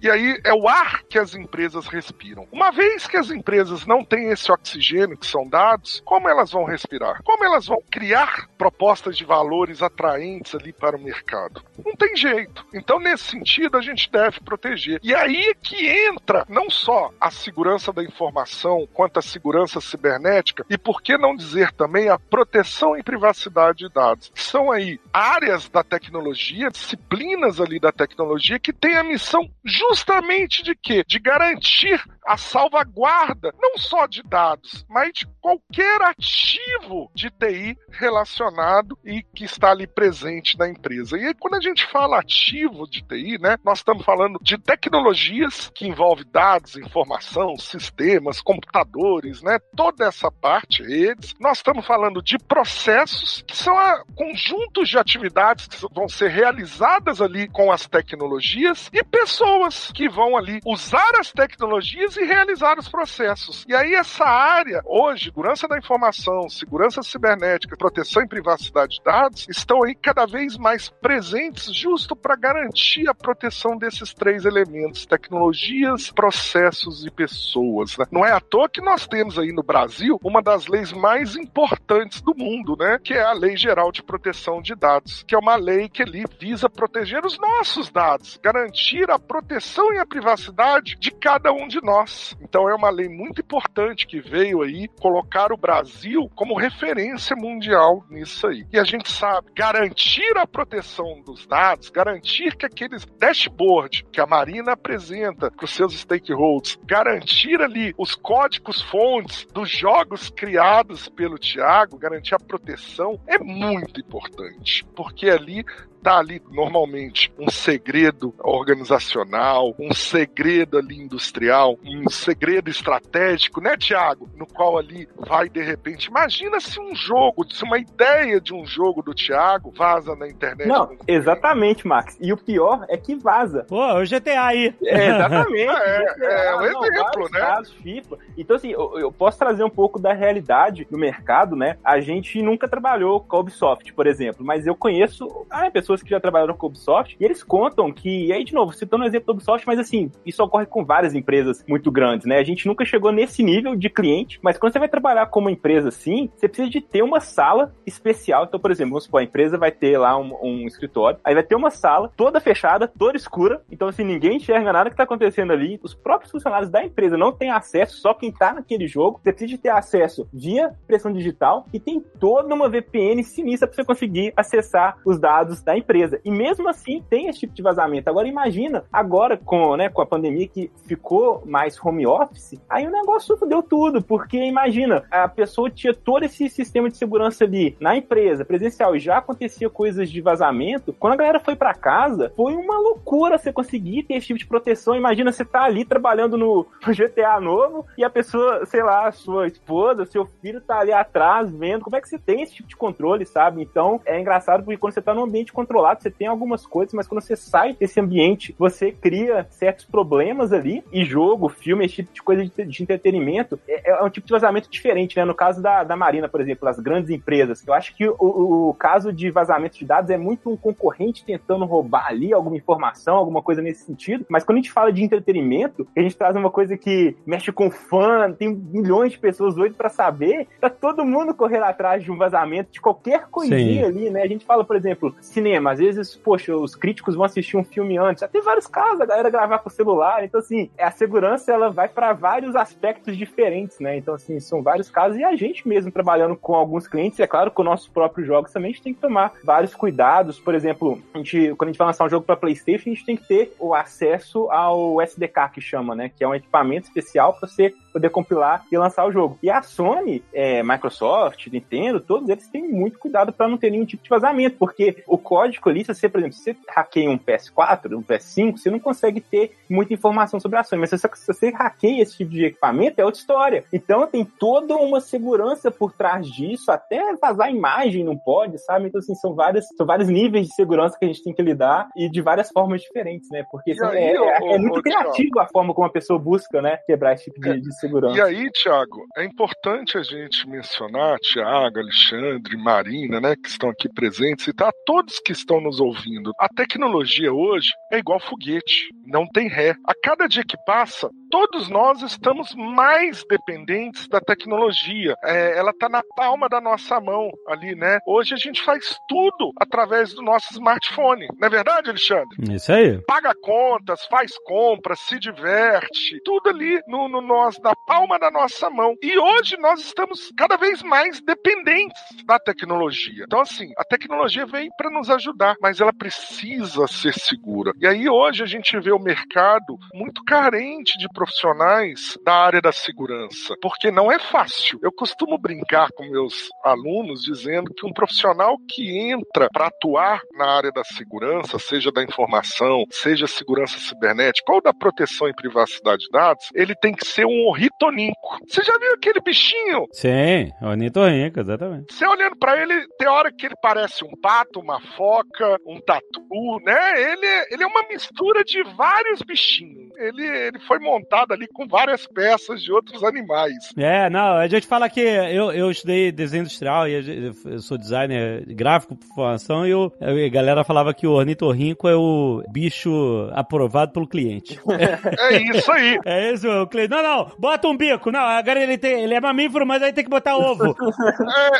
[0.00, 2.46] E aí é o ar que as empresas respiram.
[2.50, 6.64] Uma vez que as empresas não têm esse oxigênio que são dados, como elas vão
[6.64, 7.22] respirar?
[7.22, 11.62] Como elas vão criar propostas de valores atraentes ali para o mercado?
[11.84, 12.66] Não tem jeito.
[12.74, 15.00] Então, nesse sentido, a gente deve proteger.
[15.02, 20.64] E aí é que entra não só a segurança da informação, quanto a segurança cibernética,
[20.68, 24.32] e por que não dizer também a proteção e privacidade de dados.
[24.34, 29.25] São aí áreas da tecnologia, disciplinas ali da tecnologia que têm a missão
[29.64, 31.04] justamente de quê?
[31.06, 38.98] De garantir a salvaguarda não só de dados, mas de qualquer ativo de TI relacionado
[39.04, 41.16] e que está ali presente na empresa.
[41.16, 45.70] E aí, quando a gente fala ativo de TI, né, nós estamos falando de tecnologias
[45.74, 51.34] que envolvem dados, informação, sistemas, computadores, né, toda essa parte, redes.
[51.40, 53.76] Nós estamos falando de processos que são
[54.14, 60.36] conjuntos de atividades que vão ser realizadas ali com as tecnologias e pessoas que vão
[60.36, 63.64] ali usar as tecnologias e realizar os processos.
[63.68, 69.46] E aí essa área, hoje, segurança da informação, segurança cibernética, proteção e privacidade de dados,
[69.48, 76.10] estão aí cada vez mais presentes justo para garantir a proteção desses três elementos: tecnologias,
[76.10, 77.98] processos e pessoas.
[77.98, 78.06] Né?
[78.10, 82.22] Não é à toa que nós temos aí no Brasil uma das leis mais importantes
[82.22, 82.98] do mundo, né?
[83.02, 86.24] Que é a Lei Geral de Proteção de Dados, que é uma lei que ali
[86.40, 91.82] visa proteger os nossos dados, garantir a proteção e a privacidade de cada um de
[91.82, 92.05] nós.
[92.40, 98.04] Então é uma lei muito importante que veio aí colocar o Brasil como referência mundial
[98.10, 98.66] nisso aí.
[98.72, 104.26] E a gente sabe, garantir a proteção dos dados, garantir que aqueles dashboard que a
[104.26, 111.38] Marina apresenta para os seus stakeholders, garantir ali os códigos fontes dos jogos criados pelo
[111.38, 115.64] Tiago, garantir a proteção é muito importante, porque ali
[116.06, 124.30] tá ali normalmente um segredo organizacional, um segredo ali industrial, um segredo estratégico, né, Tiago?
[124.36, 126.06] No qual ali vai de repente.
[126.06, 130.68] Imagina se um jogo, se uma ideia de um jogo do Tiago vaza na internet.
[130.68, 132.16] Não, exatamente, Max.
[132.20, 133.64] E o pior é que vaza.
[133.68, 134.72] Pô, o GTA aí.
[134.84, 135.74] É, exatamente.
[135.74, 137.40] é, GTA, é um exemplo, né?
[137.40, 138.18] Casos, FIFA.
[138.38, 141.76] Então, assim, eu, eu, posso trazer um pouco da realidade do mercado, né?
[141.82, 146.10] A gente nunca trabalhou com a Ubisoft, por exemplo, mas eu conheço ah, pessoas que
[146.10, 149.06] já trabalharam com a Ubisoft e eles contam que, e aí, de novo, citando o
[149.06, 152.38] exemplo da Ubisoft, mas assim, isso ocorre com várias empresas muito grandes, né?
[152.38, 155.50] A gente nunca chegou nesse nível de cliente, mas quando você vai trabalhar com uma
[155.50, 158.44] empresa assim, você precisa de ter uma sala especial.
[158.44, 161.42] Então, por exemplo, vamos supor, a empresa vai ter lá um, um escritório, aí vai
[161.42, 165.52] ter uma sala toda fechada, toda escura, então assim, ninguém enxerga nada que tá acontecendo
[165.52, 169.32] ali, os próprios funcionários da empresa não têm acesso, só quem tá naquele jogo, você
[169.32, 173.84] precisa de ter acesso via pressão digital e tem toda uma VPN sinistra para você
[173.84, 176.20] conseguir acessar os dados da empresa.
[176.24, 178.08] E mesmo assim tem esse tipo de vazamento.
[178.08, 182.90] Agora imagina, agora com, né, com a pandemia que ficou mais home office, aí o
[182.90, 187.96] negócio deu tudo, porque imagina, a pessoa tinha todo esse sistema de segurança ali na
[187.96, 190.94] empresa, presencial, já acontecia coisas de vazamento.
[190.98, 194.46] Quando a galera foi para casa, foi uma loucura você conseguir ter esse tipo de
[194.46, 194.94] proteção.
[194.94, 200.04] Imagina você tá ali trabalhando no GTA novo e a pessoa, sei lá, sua esposa,
[200.04, 201.82] seu filho tá ali atrás vendo.
[201.82, 203.62] Como é que você tem esse tipo de controle, sabe?
[203.62, 207.08] Então é engraçado porque quando você tá num ambiente controlado, você tem algumas coisas, mas
[207.08, 210.84] quando você sai desse ambiente, você cria certos problemas ali.
[210.92, 214.32] E jogo, filme, esse tipo de coisa de, de entretenimento é, é, um tipo de
[214.32, 215.24] vazamento diferente, né?
[215.24, 218.68] No caso da, da Marina, por exemplo, as grandes empresas, eu acho que o, o,
[218.70, 223.16] o caso de vazamento de dados é muito um concorrente tentando roubar ali alguma informação,
[223.16, 224.24] alguma coisa nesse sentido.
[224.28, 227.70] Mas quando a gente fala de entretenimento, a gente traz uma coisa que mexe com
[227.70, 232.16] fã, tem milhões de pessoas doidas para saber, tá todo mundo correndo atrás de um
[232.16, 233.90] vazamento de qualquer coisinha Sim.
[233.90, 234.22] ali, né?
[234.22, 235.14] A gente fala, por exemplo,
[235.56, 238.20] cinema, às vezes, poxa, os críticos vão assistir um filme antes.
[238.20, 240.24] Já tem vários casos, a galera gravar com celular.
[240.24, 243.96] Então, assim, a segurança ela vai para vários aspectos diferentes, né?
[243.96, 245.18] Então, assim, são vários casos.
[245.18, 248.70] E a gente mesmo trabalhando com alguns clientes, é claro, com nossos próprios jogos também,
[248.70, 250.38] a gente tem que tomar vários cuidados.
[250.38, 253.06] Por exemplo, a gente, quando a gente vai lançar um jogo para PlayStation, a gente
[253.06, 256.10] tem que ter o acesso ao SDK, que chama, né?
[256.14, 259.38] Que é um equipamento especial para você poder compilar e lançar o jogo.
[259.42, 263.86] E a Sony, é, Microsoft, Nintendo, todos eles têm muito cuidado para não ter nenhum
[263.86, 267.18] tipo de vazamento, porque o código ali, se você, por exemplo, se você hackeia um
[267.18, 271.08] PS4, um PS5, você não consegue ter muita informação sobre a Sony, mas se você,
[271.14, 273.64] se você hackeia esse tipo de equipamento, é outra história.
[273.72, 278.88] Então tem toda uma segurança por trás disso, até vazar imagem não pode, sabe?
[278.88, 281.88] Então, assim, são, várias, são vários níveis de segurança que a gente tem que lidar
[281.96, 283.42] e de várias formas diferentes, né?
[283.50, 286.76] Porque assim, aí, é, é, é, muito criativo a forma como a pessoa busca, né?
[286.86, 288.16] Quebrar esse tipo de, de segurança.
[288.16, 293.88] E aí, Thiago, é importante a gente mencionar, Thiago, Alexandre, Marina, né, que estão aqui
[293.92, 296.32] presentes, e tá todos que estão nos ouvindo.
[296.38, 299.74] A tecnologia hoje é igual foguete, não tem ré.
[299.86, 305.14] A cada dia que passa, todos nós estamos mais dependentes da tecnologia.
[305.24, 307.98] É, ela está na palma da nossa mão ali, né?
[308.06, 311.26] Hoje a gente faz tudo através do nosso smartphone.
[311.38, 312.54] Não é verdade, Alexandre?
[312.54, 313.00] Isso aí.
[313.06, 318.68] Paga contas, faz compras, se diverte, tudo ali no, no nós, na palma da nossa
[318.70, 318.94] mão.
[319.02, 323.24] E hoje nós estamos cada vez mais dependentes da tecnologia.
[323.24, 327.72] Então, assim, a tecnologia vem para nos ajudar, mas ela precisa ser segura.
[327.80, 332.70] E aí hoje a gente vê o mercado muito carente de profissionais da área da
[332.72, 334.78] segurança, porque não é fácil.
[334.82, 340.46] Eu costumo brincar com meus alunos dizendo que um profissional que entra para atuar na
[340.46, 346.10] área da segurança, seja da informação, seja segurança cibernética ou da proteção e privacidade de
[346.10, 348.38] dados, ele tem que ser um ornitorrinco.
[348.46, 349.86] Você já viu aquele bichinho?
[349.92, 351.94] Sim, ornitorrinco, exatamente.
[351.94, 356.60] Você olhando para ele, tem hora que ele parece um pato, uma foca, um tatu,
[356.62, 357.12] né?
[357.12, 359.90] Ele, ele é uma mistura de vários bichinhos.
[359.96, 363.54] Ele, ele foi montado ali com várias peças de outros animais.
[363.76, 368.44] É, não, a gente fala que eu, eu estudei desenho industrial e eu sou designer
[368.54, 373.92] gráfico por formação e eu, a galera falava que o ornitorrinco é o bicho aprovado
[373.92, 374.60] pelo cliente.
[375.18, 375.98] é isso aí.
[376.04, 376.90] É isso, o cliente.
[376.90, 378.10] Não, não, bota um bico.
[378.10, 380.64] Não, agora ele, tem, ele é mamífero, mas aí tem que botar ovo.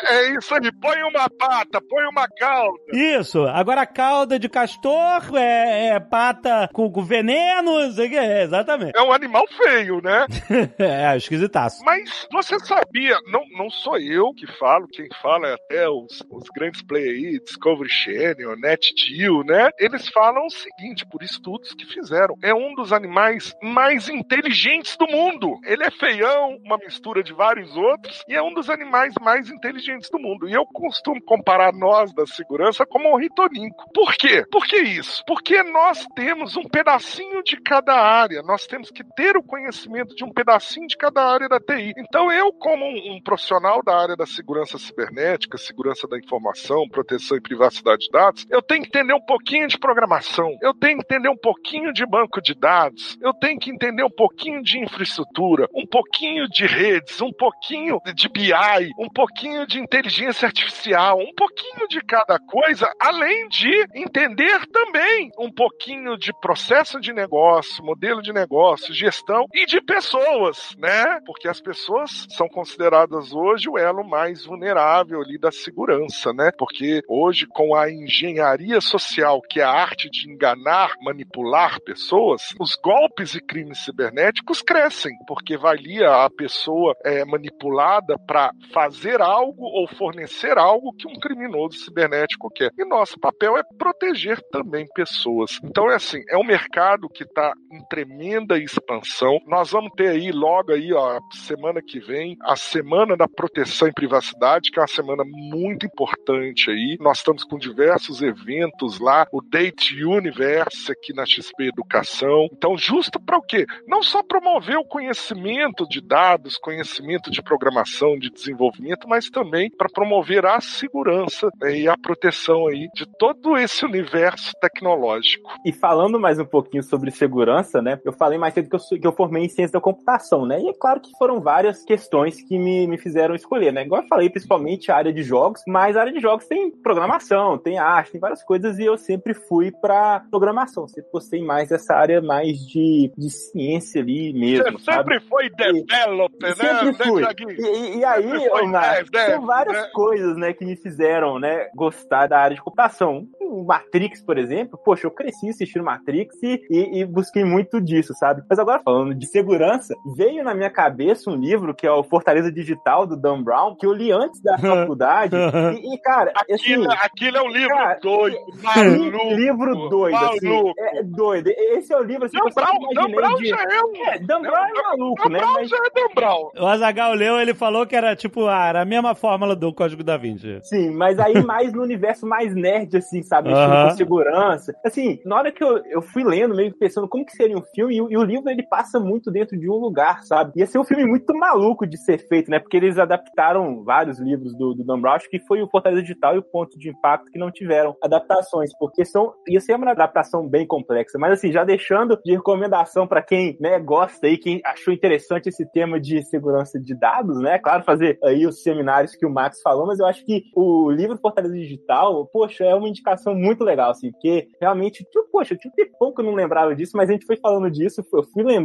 [0.05, 0.73] é, é isso aí.
[0.81, 2.79] Põe uma pata, põe uma cauda.
[2.93, 3.45] Isso.
[3.45, 8.97] Agora cauda de castor, é, é pata com, com veneno, é, exatamente.
[8.97, 10.27] É um animal feio, né?
[10.79, 11.83] é, esquisitaço.
[11.85, 16.45] Mas você sabia, não, não sou eu que falo, quem fala é até os, os
[16.55, 19.71] grandes players aí, Discovery Channel, NetGeo, né?
[19.79, 25.07] Eles falam o seguinte, por estudos que fizeram, é um dos animais mais inteligentes do
[25.07, 25.59] mundo.
[25.65, 30.11] Ele é feião, uma mistura de vários outros, e é um dos animais mais inteligentes
[30.11, 30.49] do mundo.
[30.49, 33.91] E eu costumo comparar nós da segurança como um ritoninco.
[33.93, 34.45] Por quê?
[34.51, 35.23] Por que isso?
[35.27, 40.25] Porque nós temos um pedacinho de cada área, nós temos que ter o conhecimento de
[40.25, 41.95] um pedacinho de cada área da TI.
[41.97, 47.37] Então eu, como um, um profissional da área da segurança cibernética, segurança da informação, proteção
[47.37, 51.05] e privacidade de dados, eu tenho que entender um pouquinho de programação, eu tenho que
[51.05, 55.67] entender um pouquinho de banco de dados, eu tenho que entender um pouquinho de infraestrutura,
[55.75, 61.89] um pouquinho de redes, um pouquinho de BI, um pouquinho de inteligência artificial, um pouquinho
[61.89, 68.33] de cada coisa, além de entender também um pouquinho de processo de negócio, modelo de
[68.33, 69.16] negócio, gestão
[69.55, 71.21] e de pessoas, né?
[71.25, 76.51] Porque as pessoas são consideradas hoje o elo mais vulnerável ali da segurança, né?
[76.57, 82.75] Porque hoje com a engenharia social, que é a arte de enganar, manipular pessoas, os
[82.75, 89.87] golpes e crimes cibernéticos crescem, porque valia a pessoa é, manipulada para fazer algo ou
[89.89, 92.71] fornecer algo que um criminoso cibernético quer.
[92.79, 95.59] E nosso papel é proteger também pessoas.
[95.63, 99.06] Então é assim, é um mercado que está em tremenda expansão.
[99.47, 103.93] Nós vamos ter aí logo aí, ó, semana que vem, a semana da proteção e
[103.93, 106.97] privacidade, que é uma semana muito importante aí.
[107.01, 112.49] Nós estamos com diversos eventos lá, o Date Universe aqui na XP Educação.
[112.53, 113.67] Então, justo para o quê?
[113.87, 119.89] Não só promover o conhecimento de dados, conhecimento de programação, de desenvolvimento, mas também para
[119.89, 125.51] promover a segurança né, e a proteção aí de todo esse universo tecnológico.
[125.65, 128.01] E falando mais um pouquinho sobre segurança, né?
[128.05, 130.61] Eu falei mais cedo que eu, que eu formei em ciência da computação, né?
[130.61, 133.83] E é claro que foram várias questões que me, me fizeram escolher, né?
[133.83, 137.59] Igual eu falei, principalmente a área de jogos, mas a área de jogos tem programação,
[137.59, 140.87] tem arte, tem várias coisas, e eu sempre fui para programação.
[140.89, 144.79] Sempre gostei mais dessa área mais de, de ciência ali mesmo.
[144.79, 146.81] Você sempre foi developer, e, né?
[146.81, 147.23] Sempre fui.
[147.59, 148.27] E, e, aí,
[148.67, 149.91] Marcos, tem várias né?
[149.93, 153.27] coisas, né, que me fizeram, né, gostar da área de computação.
[153.41, 158.15] O Matrix, por exemplo, poxa, eu cresci assistindo Matrix e, e, e, busquei muito disso,
[158.15, 158.43] sabe?
[158.49, 162.53] Mas agora, falando de segurança, veio na minha cabeça um livro que é o Fortaleza
[162.53, 165.35] Digital, do Dan Brown, que eu li antes da faculdade.
[165.37, 169.35] e, e, cara, aquilo, assim, aquilo é um livro cara, doido, maluco.
[169.35, 171.49] Livro doido, assim, é doido.
[171.51, 173.49] Esse é o livro assim, Dan Brown, Dan Brown de...
[173.49, 174.07] já é um...
[174.07, 175.39] É, Dan Brown é maluco, Dan né?
[175.41, 175.69] Brown Mas...
[175.69, 176.51] já é Dan Brown.
[176.57, 180.05] O Azagal leu, ele falou que era tipo, ah, era a mesma fórmula do Código
[180.05, 180.61] da Vinci.
[180.63, 183.49] Sim, mas aí mais no universo mais nerd, assim, sabe?
[183.49, 183.89] Mexendo Aham.
[183.91, 184.75] com segurança.
[184.85, 187.63] Assim, na hora que eu, eu fui lendo, meio que pensando como que seria um
[187.75, 190.53] filme, e, o- e o livro ele passa muito dentro de um lugar, sabe?
[190.57, 192.59] Ia ser um filme muito maluco de ser feito, né?
[192.59, 196.39] Porque eles adaptaram vários livros do, do Dan Brown, que foi o Fortaleza Digital e
[196.39, 200.67] o Ponto de Impacto que não tiveram adaptações, porque são, ia ser uma adaptação bem
[200.67, 201.19] complexa.
[201.19, 205.65] Mas assim, já deixando de recomendação para quem né, gosta aí, quem achou interessante esse
[205.71, 207.59] tema de segurança de dados, né?
[207.59, 211.19] Claro, fazer aí os seminários que o Max falou, mas eu acho que o livro
[211.19, 215.75] Fortaleza Digital, poxa, é uma indicação muito legal, assim, porque realmente, tipo, poxa, tinha um
[215.75, 218.56] tempão que eu não lembrava disso, mas a gente foi falando disso, eu fui lembrando,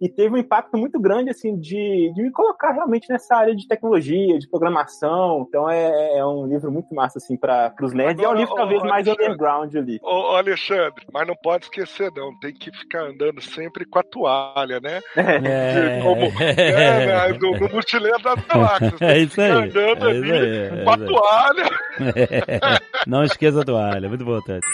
[0.00, 3.66] e teve um impacto muito grande, assim, de, de me colocar realmente nessa área de
[3.66, 5.46] tecnologia, de programação.
[5.48, 8.20] Então é, é um livro muito massa, assim, para os nerds.
[8.20, 9.98] e é um Agora, livro ô, talvez ô, mais underground ali.
[10.02, 14.80] Ô, Alexandre, mas não pode esquecer não, tem que ficar andando sempre com a toalha,
[14.80, 15.00] né?
[15.44, 16.00] É.
[16.02, 17.38] Como, é, né?
[17.40, 19.02] No, no mochileiro das galáxias.
[19.02, 19.50] É isso aí.
[19.50, 21.70] Andando É ali isso aí, é com a toalha.
[23.06, 24.66] Não esqueça a toalha, muito bom, Tati.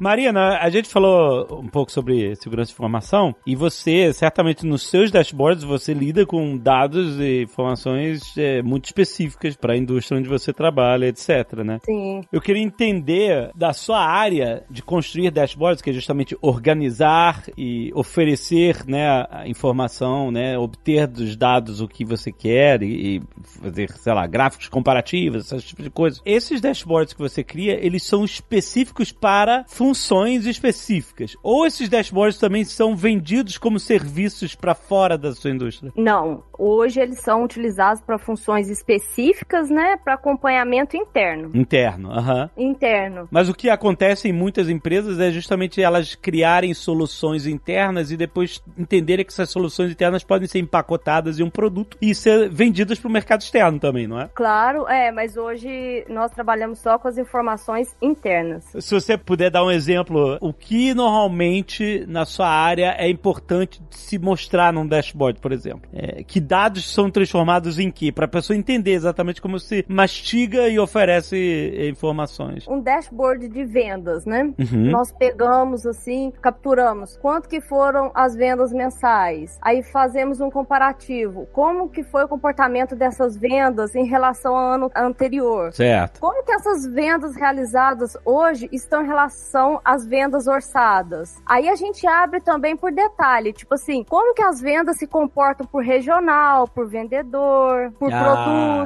[0.00, 5.10] Marina, a gente falou um pouco sobre segurança de informação e você, certamente nos seus
[5.10, 10.54] dashboards, você lida com dados e informações é, muito específicas para a indústria onde você
[10.54, 11.80] trabalha, etc, né?
[11.84, 12.22] Sim.
[12.32, 18.86] Eu queria entender da sua área de construir dashboards, que é justamente organizar e oferecer,
[18.86, 23.22] né, a informação, né, obter dos dados o que você quer e, e
[23.60, 26.22] fazer, sei lá, gráficos comparativos, esse tipo de coisa.
[26.24, 31.36] Esses dashboards que você cria, eles são específicos para funções específicas.
[31.42, 35.92] Ou esses dashboards também são vendidos como serviços para fora da sua indústria?
[35.96, 36.44] Não.
[36.62, 39.96] Hoje eles são utilizados para funções específicas, né?
[39.96, 41.50] Para acompanhamento interno.
[41.54, 42.50] Interno, aham.
[42.54, 43.26] Interno.
[43.30, 48.62] Mas o que acontece em muitas empresas é justamente elas criarem soluções internas e depois
[48.76, 53.08] entenderem que essas soluções internas podem ser empacotadas em um produto e ser vendidas para
[53.08, 54.28] o mercado externo também, não é?
[54.34, 58.64] Claro, é, mas hoje nós trabalhamos só com as informações internas.
[58.78, 64.18] Se você puder dar um exemplo, o que normalmente na sua área é importante se
[64.18, 65.88] mostrar num dashboard, por exemplo?
[65.94, 68.10] É, que dados são transformados em que?
[68.10, 72.66] Para a pessoa entender exatamente como se mastiga e oferece informações.
[72.66, 74.52] Um dashboard de vendas, né?
[74.58, 74.90] Uhum.
[74.90, 79.60] Nós pegamos assim, capturamos quanto que foram as vendas mensais.
[79.62, 81.46] Aí fazemos um comparativo.
[81.52, 85.72] Como que foi o comportamento dessas vendas em relação ao ano anterior?
[85.72, 86.18] Certo.
[86.18, 91.40] Como que essas vendas realizadas hoje estão em relação às vendas orçadas?
[91.46, 95.64] Aí a gente abre também por detalhe, tipo assim, como que as vendas se comportam
[95.64, 96.39] por regional,
[96.74, 98.22] por vendedor, por Ah,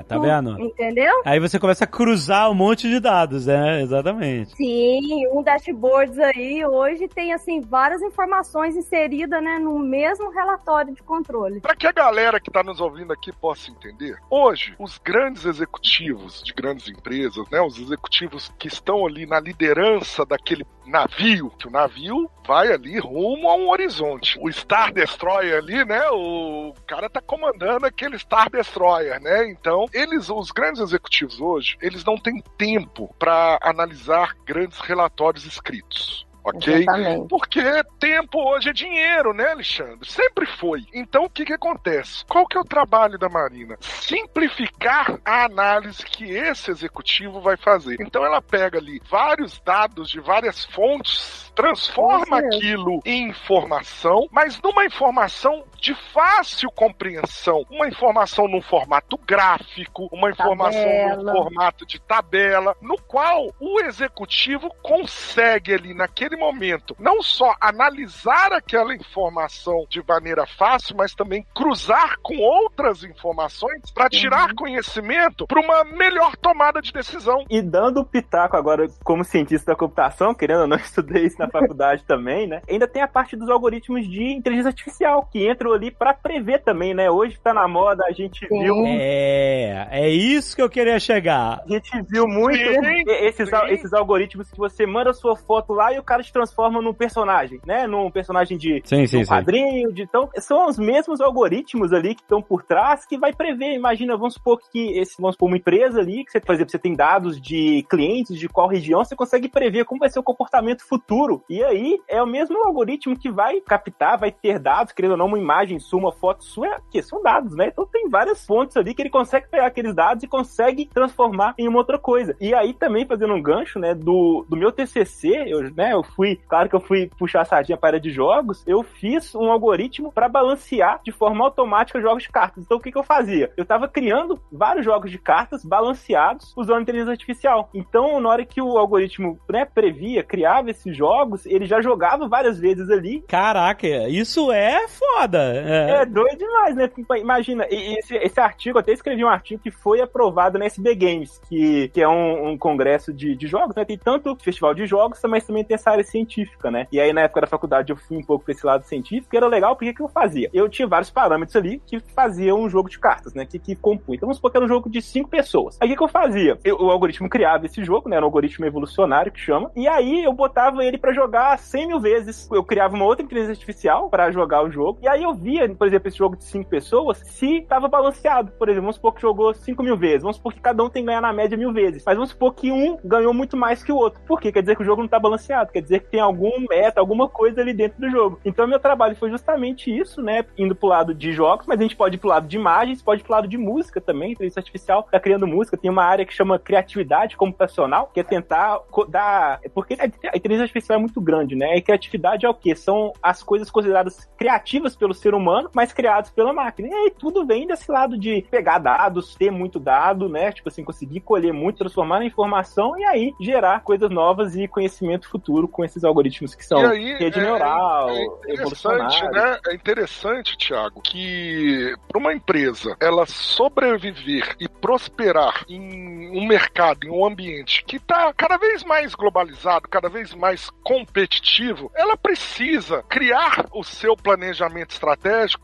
[0.01, 0.07] produto.
[0.09, 0.61] tá vendo?
[0.61, 1.13] Entendeu?
[1.25, 3.83] Aí você começa a cruzar um monte de dados, né?
[3.83, 4.55] Exatamente.
[4.57, 11.03] Sim, um dashboards aí hoje tem assim várias informações inseridas, né, no mesmo relatório de
[11.03, 11.61] controle.
[11.61, 16.43] Para que a galera que está nos ouvindo aqui possa entender, hoje, os grandes executivos
[16.43, 21.71] de grandes empresas, né, os executivos que estão ali na liderança daquele navio, que o
[21.71, 24.39] navio vai ali rumo a um horizonte.
[24.41, 27.44] O Star Destroyer ali, né, o cara tá comandando
[27.85, 29.49] aquele Star Destroyer, né?
[29.51, 36.27] Então, eles, os grandes executivos hoje, eles não têm tempo para analisar grandes relatórios escritos.
[36.45, 36.75] Ok?
[36.75, 37.29] Exatamente.
[37.29, 37.63] Porque
[37.99, 40.07] tempo hoje é dinheiro, né, Alexandre?
[40.07, 40.85] Sempre foi.
[40.93, 42.23] Então, o que que acontece?
[42.27, 43.79] Qual que é o trabalho da Marina?
[43.81, 47.97] Simplificar a análise que esse executivo vai fazer.
[47.99, 54.85] Então, ela pega ali vários dados de várias fontes, transforma aquilo em informação, mas numa
[54.85, 57.63] informação de fácil compreensão.
[57.71, 61.33] Uma informação num formato gráfico, uma informação num Tabela.
[61.33, 68.95] formato de tabela, no qual o executivo consegue ali naquele momento não só analisar aquela
[68.95, 75.85] informação de maneira fácil, mas também cruzar com outras informações para tirar conhecimento para uma
[75.85, 77.45] melhor tomada de decisão.
[77.51, 81.49] E dando o pitaco agora como cientista da computação, querendo ou não, estudei isso na
[81.53, 82.63] faculdade também, né?
[82.67, 87.11] Ainda tem a parte dos algoritmos de inteligência artificial, que ali pra prever também, né?
[87.11, 88.63] Hoje tá na moda, a gente Sim.
[88.63, 88.77] viu.
[88.87, 91.63] É, é isso que eu queria chegar.
[91.65, 93.57] A gente viu muito Sim, esses, sim.
[93.69, 97.61] esses algoritmos que você manda sua foto lá e o cara te transforma num personagem,
[97.67, 97.87] né?
[97.87, 99.31] Num personagem de Sim, sim, um sim.
[99.31, 103.75] quadrinho, de então são os mesmos algoritmos ali que estão por trás que vai prever.
[103.75, 106.79] Imagina, vamos supor que esse, vamos supor uma empresa ali que você, por exemplo, você
[106.79, 110.87] tem dados de clientes de qual região, você consegue prever como vai ser o comportamento
[110.87, 111.43] futuro.
[111.49, 115.27] E aí é o mesmo algoritmo que vai captar, vai ter dados, querendo ou não,
[115.27, 117.69] uma imagem sua, uma foto sua, é, que são dados, né?
[117.69, 121.69] Então tem várias fontes ali que ele consegue pegar aqueles dados e consegue transformar em
[121.69, 122.37] uma outra coisa.
[122.41, 126.39] E aí também fazendo um gancho, né, do, do meu TCC, eu, né, eu fui,
[126.49, 129.51] claro que eu fui puxar a sardinha para a área de jogos, eu fiz um
[129.51, 132.65] algoritmo para balancear de forma automática jogos de cartas.
[132.65, 133.53] Então o que, que eu fazia?
[133.57, 137.71] Eu estava criando vários jogos de cartas balanceados usando inteligência artificial.
[137.75, 142.59] Então, na hora que o algoritmo né, previa, criava esses jogos, ele já jogava várias
[142.59, 143.23] vezes ali.
[143.29, 145.44] Caraca, isso é foda.
[145.55, 145.91] É.
[146.03, 146.91] É doido demais, né?
[147.19, 151.89] Imagina, esse, esse artigo, até escrevi um artigo que foi aprovado na SB Games, que,
[151.89, 153.85] que é um, um congresso de, de jogos, né?
[153.85, 156.87] Tem tanto festival de jogos, mas também tem essa área científica, né?
[156.93, 159.37] E aí, na época da faculdade, eu fui um pouco pra esse lado científico, e
[159.37, 160.49] era legal, porque que eu fazia?
[160.53, 163.45] Eu tinha vários parâmetros ali que faziam um jogo de cartas, né?
[163.47, 164.17] Que, que compunha.
[164.17, 165.77] Então, vamos supor que era um jogo de cinco pessoas.
[165.81, 166.59] Aí, o que, que eu fazia?
[166.65, 168.17] Eu- o algoritmo criava esse jogo, né?
[168.17, 172.01] Era um algoritmo evolucionário que chama, e aí eu botava ele pra jogar 100 mil
[172.01, 172.49] vezes.
[172.51, 175.87] Eu criava uma outra inteligência artificial pra jogar o jogo, e aí eu via, por
[175.87, 178.53] exemplo, esse jogo de cinco pessoas, se tava balanceado.
[178.53, 181.03] Por exemplo, vamos supor que jogou 5 mil vezes, vamos supor que cada um tem
[181.03, 183.93] que ganhar na média mil vezes, mas vamos supor que um ganhou muito mais que
[183.93, 184.21] o outro.
[184.27, 184.53] Por quê?
[184.53, 187.29] Quer dizer que o jogo não tá balanceado, quer dizer que tem algum meta, alguma
[187.29, 188.41] coisa ali dentro do jogo.
[188.45, 190.45] Então, meu trabalho foi justamente isso, né?
[190.57, 193.23] Indo pro lado de jogos, mas a gente pode ir pro lado de imagens, pode
[193.23, 194.33] ir pro lado de música também.
[194.33, 198.81] Inteligência artificial tá criando música, tem uma área que chama criatividade computacional, que é tentar
[199.09, 199.61] dar.
[199.75, 200.07] Porque a
[200.37, 201.77] inteligência artificial é muito grande, né?
[201.77, 202.75] E criatividade é o quê?
[202.75, 206.89] São as coisas consideradas criativas pelo ser humano, mas criadas pela máquina.
[206.89, 210.53] E aí tudo vem desse lado de pegar dados, ter muito dado, né?
[210.53, 215.29] Tipo assim, conseguir colher muito, transformar na informação e aí gerar coisas novas e conhecimento
[215.29, 219.59] futuro com esses algoritmos que são aí, rede é, neural, é interessante, né?
[219.67, 227.11] É interessante, Tiago, que para uma empresa ela sobreviver e prosperar em um mercado, em
[227.11, 233.67] um ambiente que está cada vez mais globalizado, cada vez mais competitivo, ela precisa criar
[233.73, 235.14] o seu planejamento estratégico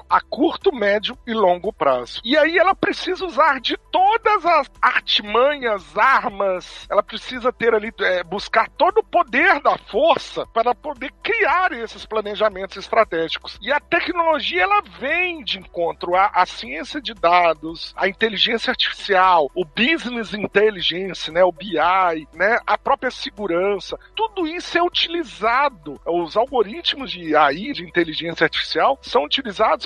[0.08, 2.20] a curto, médio e longo prazo.
[2.24, 8.22] E aí ela precisa usar de todas as artimanhas, armas, ela precisa ter ali, é,
[8.22, 13.58] buscar todo o poder da força para poder criar esses planejamentos estratégicos.
[13.60, 19.50] E a tecnologia ela vem de encontro à, à ciência de dados, à inteligência artificial,
[19.54, 23.98] o business intelligence, né, o BI, né, a própria segurança.
[24.14, 26.00] Tudo isso é utilizado.
[26.06, 29.39] Os algoritmos de AI, de inteligência artificial, são utilizados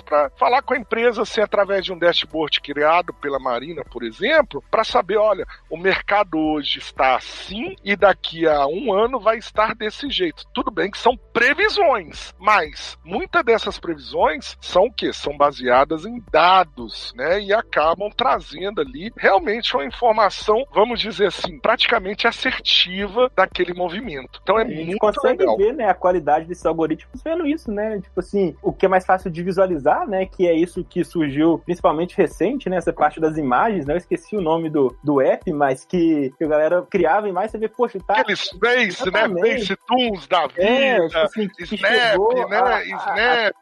[0.04, 4.62] para falar com a empresa assim, através de um dashboard criado pela Marina, por exemplo,
[4.70, 9.74] para saber, olha, o mercado hoje está assim e daqui a um ano vai estar
[9.74, 10.44] desse jeito.
[10.52, 15.12] Tudo bem que são previsões, mas muitas dessas previsões são o quê?
[15.12, 17.40] São baseadas em dados, né?
[17.40, 24.40] E acabam trazendo ali realmente uma informação, vamos dizer assim, praticamente assertiva daquele movimento.
[24.42, 25.56] Então é a gente muito consegue legal.
[25.56, 28.00] ver, né, a qualidade desses algoritmos vendo isso, né?
[28.00, 30.26] Tipo assim, o que é mais fácil de visualizar, né?
[30.26, 32.76] Que é isso que surgiu principalmente recente, né?
[32.76, 33.94] Essa parte das imagens, né?
[33.94, 37.58] Eu esqueci o nome do, do app, mas que, que a galera criava imagens, você
[37.58, 38.20] vê, poxa, tá.
[38.20, 39.28] Aqueles Face, né?
[39.28, 42.56] Face Tunes da vida, É, assim, Snap, né?
[42.56, 43.54] a- a- Snap.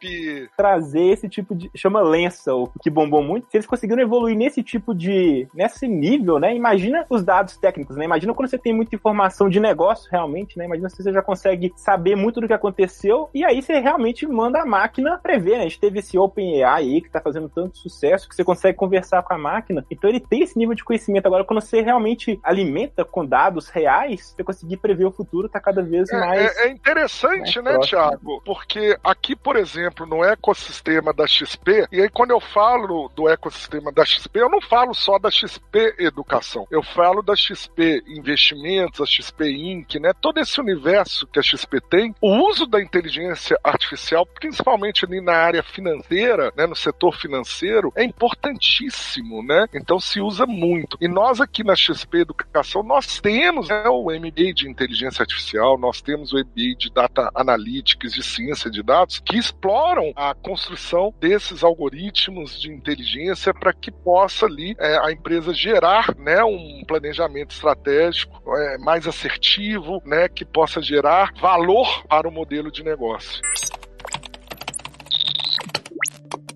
[0.56, 1.70] trazer esse tipo de.
[1.74, 3.50] chama Lensel, que bombou muito.
[3.50, 5.46] Se eles conseguiram evoluir nesse tipo de.
[5.54, 6.54] nesse nível, né?
[6.54, 8.04] Imagina os dados técnicos, né?
[8.04, 10.64] Imagina quando você tem muita informação de negócio, realmente, né?
[10.64, 14.60] Imagina se você já consegue saber muito do que aconteceu e aí você realmente manda
[14.60, 15.66] a máquina prever, né?
[15.72, 19.32] Gente teve esse OpenAI aí que tá fazendo tanto sucesso que você consegue conversar com
[19.32, 19.84] a máquina.
[19.90, 21.26] Então ele tem esse nível de conhecimento.
[21.26, 25.82] Agora, quando você realmente alimenta com dados reais, você conseguir prever o futuro tá cada
[25.82, 26.56] vez É, mais.
[26.58, 27.88] é- é interessante, mais né, próximo.
[27.88, 28.42] Tiago?
[28.44, 33.90] Porque aqui, por exemplo, no ecossistema da XP, e aí quando eu falo do ecossistema
[33.92, 39.06] da XP, eu não falo só da XP Educação, eu falo da XP Investimentos, a
[39.06, 40.12] XP Inc., né?
[40.20, 45.34] Todo esse universo que a XP tem, o uso da inteligência artificial, principalmente ali na
[45.34, 49.66] área financeira, né, no setor financeiro, é importantíssimo, né?
[49.74, 50.96] Então se usa muito.
[51.00, 56.00] E nós aqui na XP Educação, nós temos né, o MBA de inteligência artificial, nós
[56.00, 61.64] temos o MBA de Data Analytics, de ciência de dados, que exploram a construção desses
[61.64, 68.42] algoritmos de inteligência para que possa ali é, a empresa gerar né, um planejamento estratégico
[68.56, 73.40] é, mais assertivo, né, que possa gerar valor para o modelo de negócio.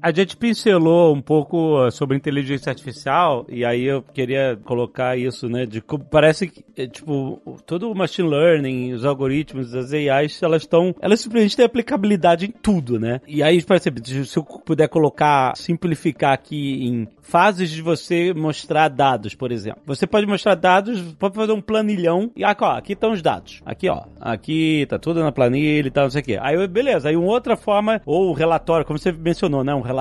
[0.06, 5.48] A gente pincelou um pouco uh, sobre inteligência artificial e aí eu queria colocar isso,
[5.48, 5.66] né?
[5.66, 10.62] De como parece que, é, tipo, todo o machine learning, os algoritmos, as AIs, elas
[10.62, 13.20] estão, elas simplesmente têm aplicabilidade em tudo, né?
[13.26, 19.34] E aí, exemplo, se eu puder colocar, simplificar aqui em fases de você mostrar dados,
[19.34, 19.82] por exemplo.
[19.86, 23.60] Você pode mostrar dados, pode fazer um planilhão e aqui, ó, aqui estão os dados.
[23.66, 26.38] Aqui, ó, aqui tá tudo na planilha e tal, não sei o quê.
[26.40, 29.74] Aí, beleza, aí uma outra forma, ou relatório, como você mencionou, né?
[29.74, 29.95] Um relatório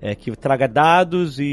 [0.00, 1.44] é, que traga dados e,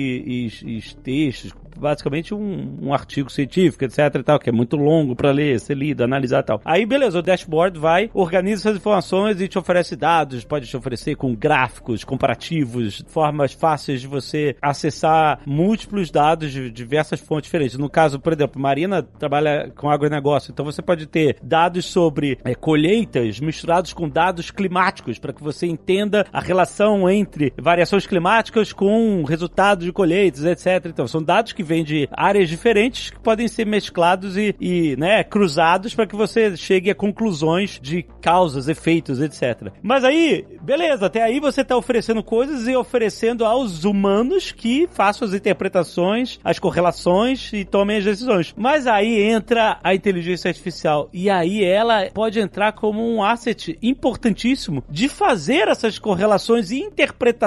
[0.61, 5.15] e, e textos, basicamente um, um artigo científico, etc e tal, que é muito longo
[5.15, 6.61] para ler, ser lido, analisar e tal.
[6.63, 11.15] Aí, beleza, o dashboard vai, organiza essas informações e te oferece dados, pode te oferecer
[11.15, 17.78] com gráficos, comparativos, formas fáceis de você acessar múltiplos dados de diversas fontes diferentes.
[17.78, 22.55] No caso, por exemplo, Marina trabalha com agronegócio, então você pode ter dados sobre é,
[22.55, 29.24] colheitas misturados com dados climáticos, para que você entenda a relação entre variações climáticas com
[29.24, 30.86] resultados de colheitas, etc.
[30.86, 35.24] Então, são dados que vêm de áreas diferentes que podem ser mesclados e, e né,
[35.24, 39.72] cruzados para que você chegue a conclusões de causas, efeitos, etc.
[39.82, 45.28] Mas aí, beleza, até aí você está oferecendo coisas e oferecendo aos humanos que façam
[45.28, 48.53] as interpretações, as correlações e tomem as decisões.
[48.58, 54.84] Mas aí entra a inteligência artificial e aí ela pode entrar como um asset importantíssimo
[54.89, 57.44] de fazer essas correlações e interpretações,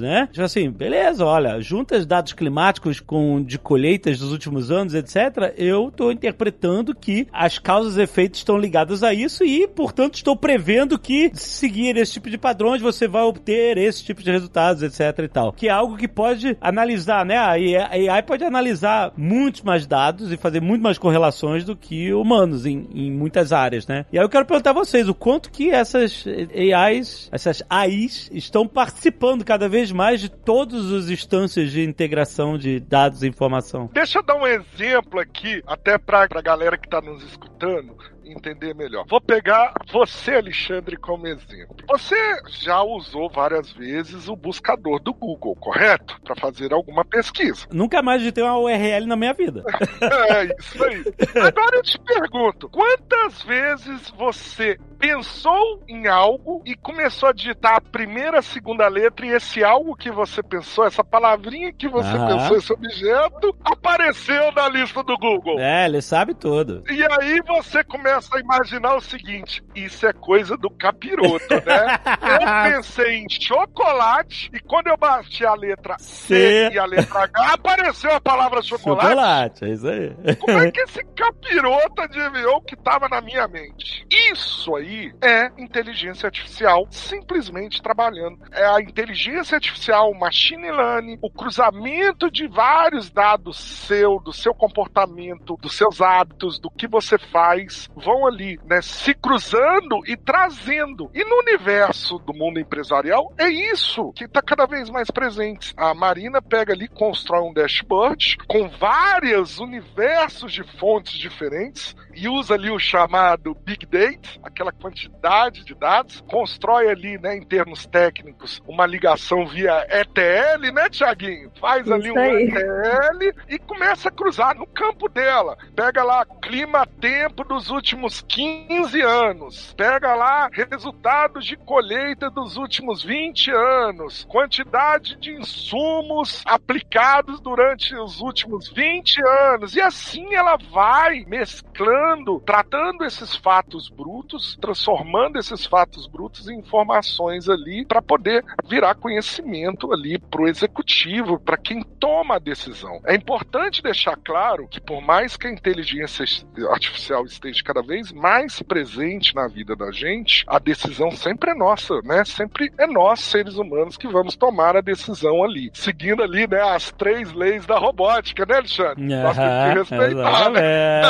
[0.00, 0.28] né?
[0.32, 5.90] Tipo assim, beleza, olha, juntas dados climáticos com de colheitas dos últimos anos, etc., eu
[5.94, 10.98] tô interpretando que as causas e efeitos estão ligadas a isso e, portanto, estou prevendo
[10.98, 15.28] que seguir esse tipo de padrões você vai obter esse tipo de resultados, etc e
[15.28, 15.52] tal.
[15.52, 17.36] Que é algo que pode analisar, né?
[17.36, 22.66] A AI pode analisar muitos mais dados e fazer muito mais correlações do que humanos
[22.66, 24.04] em, em muitas áreas, né?
[24.12, 28.66] E aí eu quero perguntar a vocês o quanto que essas AIs, essas AIs, estão
[28.66, 33.90] participando cada vez mais de todas as instâncias de integração de dados e informação.
[33.92, 37.96] Deixa eu dar um exemplo aqui, até pra, pra galera que tá nos escutando
[38.32, 39.04] entender melhor.
[39.08, 41.76] Vou pegar você, Alexandre, como exemplo.
[41.88, 42.16] Você
[42.48, 46.18] já usou várias vezes o buscador do Google, correto?
[46.22, 47.66] Para fazer alguma pesquisa.
[47.72, 49.64] Nunca mais de ter uma URL na minha vida.
[50.02, 51.04] é isso aí.
[51.42, 57.80] Agora eu te pergunto: quantas vezes você pensou em algo e começou a digitar a
[57.80, 62.26] primeira, a segunda letra e esse algo que você pensou, essa palavrinha que você Aham.
[62.26, 65.58] pensou, esse objeto, apareceu na lista do Google.
[65.58, 66.82] É, ele sabe tudo.
[66.90, 71.98] E aí você começa a imaginar o seguinte: isso é coisa do capiroto, né?
[72.72, 77.24] eu pensei em chocolate e quando eu bati a letra C, C e a letra
[77.24, 79.08] H, apareceu a palavra chocolate.
[79.08, 80.36] Chocolate, é isso aí.
[80.36, 84.06] Como é que esse capiroto adivinhou o que estava na minha mente?
[84.10, 88.38] Isso aí aí é inteligência artificial simplesmente trabalhando.
[88.52, 94.54] É a inteligência artificial, o machine learning, o cruzamento de vários dados seu, do seu
[94.54, 101.10] comportamento, dos seus hábitos, do que você faz, vão ali, né, se cruzando e trazendo.
[101.14, 105.74] E no universo do mundo empresarial, é isso que está cada vez mais presente.
[105.76, 112.54] A Marina pega ali, constrói um dashboard com vários universos de fontes diferentes e usa
[112.54, 118.62] ali o chamado Big Data, aquela quantidade de dados, constrói ali, né, em termos técnicos,
[118.66, 121.50] uma ligação via ETL, né, Tiaguinho?
[121.60, 122.48] Faz Isso ali um aí.
[122.48, 125.56] ETL e começa a cruzar no campo dela.
[125.74, 133.50] Pega lá clima-tempo dos últimos 15 anos, pega lá resultados de colheita dos últimos 20
[133.50, 142.07] anos, quantidade de insumos aplicados durante os últimos 20 anos, e assim ela vai mesclando,
[142.44, 149.92] tratando esses fatos brutos, transformando esses fatos brutos em informações ali para poder virar conhecimento
[149.92, 153.00] ali para o executivo, para quem toma a decisão.
[153.06, 156.24] É importante deixar claro que por mais que a inteligência
[156.70, 162.00] artificial esteja cada vez mais presente na vida da gente, a decisão sempre é nossa,
[162.04, 162.24] né?
[162.24, 166.92] Sempre é nós, seres humanos, que vamos tomar a decisão ali, seguindo ali, né, as
[166.92, 169.04] três leis da robótica, né, Alexandre?
[169.22, 170.50] nós temos que respeitar.
[170.50, 170.60] Né?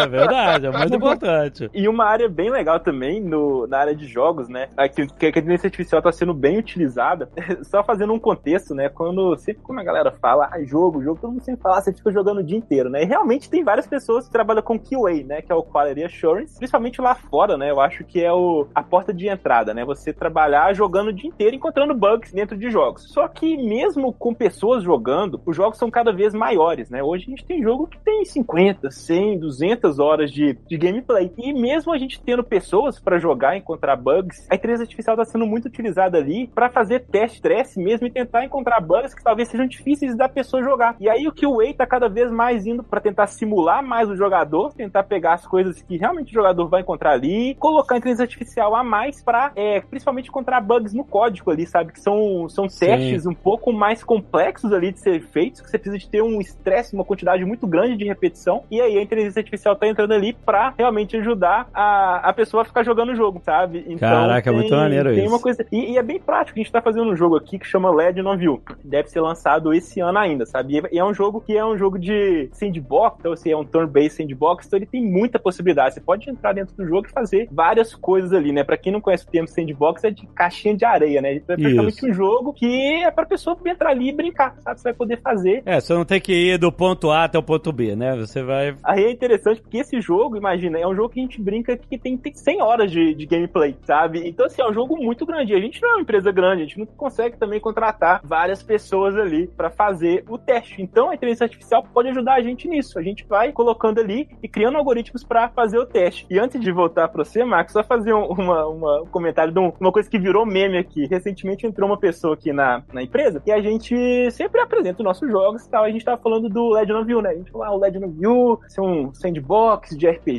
[0.02, 1.70] É, verdade, é muito importante.
[1.72, 4.68] E uma área bem legal também no na área de jogos, né?
[4.94, 7.30] Que, que a inteligência artificial está sendo bem utilizada.
[7.62, 8.88] Só fazendo um contexto, né?
[8.88, 11.92] Quando sempre quando a galera fala, ah, jogo, jogo, todo mundo sempre fala, ah, você
[11.92, 13.02] fica jogando o dia inteiro, né?
[13.02, 15.42] E realmente tem várias pessoas que trabalham com QA, né?
[15.42, 17.70] Que é o Quality Assurance, principalmente lá fora, né?
[17.70, 19.84] Eu acho que é o, a porta de entrada, né?
[19.84, 23.10] Você trabalhar jogando o dia inteiro, encontrando bugs dentro de jogos.
[23.12, 27.02] Só que mesmo com pessoas jogando, os jogos são cada vez maiores, né?
[27.02, 31.32] Hoje a gente tem jogo que tem 50, 100, 200 horas de, de gameplay.
[31.38, 35.46] E mesmo a gente tendo pessoas para jogar encontrar bugs, a inteligência artificial está sendo
[35.46, 39.66] muito utilizada ali para fazer teste, stress mesmo e tentar encontrar bugs que talvez sejam
[39.66, 40.96] difíceis da pessoa jogar.
[41.00, 44.10] E aí o que o Way tá cada vez mais indo para tentar simular mais
[44.10, 47.98] o jogador, tentar pegar as coisas que realmente o jogador vai encontrar ali, colocar a
[47.98, 51.92] inteligência artificial a mais para, é, principalmente encontrar bugs no código ali, sabe?
[51.92, 53.28] Que são, são testes Sim.
[53.28, 56.94] um pouco mais complexos ali de ser feitos, que você precisa de ter um estresse,
[56.94, 58.64] uma quantidade muito grande de repetição.
[58.70, 62.64] E aí a inteligência artificial tá entrando ali para realmente ajudar a, a pessoa a
[62.64, 63.84] ficar jogando o jogo sabe?
[63.86, 65.32] Então, Caraca, tem, muito maneiro tem isso.
[65.32, 67.66] Uma coisa, e, e, é bem prático, a gente tá fazendo um jogo aqui que
[67.66, 68.62] chama LED Novil.
[68.84, 70.82] Deve ser lançado esse ano ainda, sabe?
[70.92, 74.16] E é um jogo que é um jogo de sandbox, então assim, é um turn-based
[74.16, 75.94] sandbox, então ele tem muita possibilidade.
[75.94, 78.64] Você pode entrar dentro do jogo e fazer várias coisas ali, né?
[78.64, 81.34] Pra quem não conhece o termo sandbox, é de caixinha de areia, né?
[81.34, 84.80] Então é praticamente um jogo que é pra pessoa entrar ali e brincar, sabe?
[84.80, 85.62] Você vai poder fazer.
[85.64, 88.16] É, você não tem que ir do ponto A até o ponto B, né?
[88.16, 88.74] Você vai.
[88.84, 91.98] Aí é interessante porque esse jogo, imagina, é um jogo que a gente brinca que
[91.98, 94.26] tem, tem 100 horas de, de gameplay, sabe?
[94.26, 95.54] Então, assim, é um jogo muito grande.
[95.54, 99.16] A gente não é uma empresa grande, a gente não consegue também contratar várias pessoas
[99.16, 100.80] ali para fazer o teste.
[100.80, 102.98] Então, a inteligência artificial pode ajudar a gente nisso.
[102.98, 106.26] A gente vai colocando ali e criando algoritmos para fazer o teste.
[106.30, 109.58] E antes de voltar para você, Marcos, só fazer um, uma, uma, um comentário de
[109.58, 111.06] um, uma coisa que virou meme aqui.
[111.06, 115.30] Recentemente entrou uma pessoa aqui na, na empresa e a gente sempre apresenta os nossos
[115.30, 115.84] jogos e tal.
[115.84, 117.30] A gente tava falando do Legend of You, né?
[117.30, 120.37] A gente falou, ah, o Legend of You, ser um sandbox de RPG,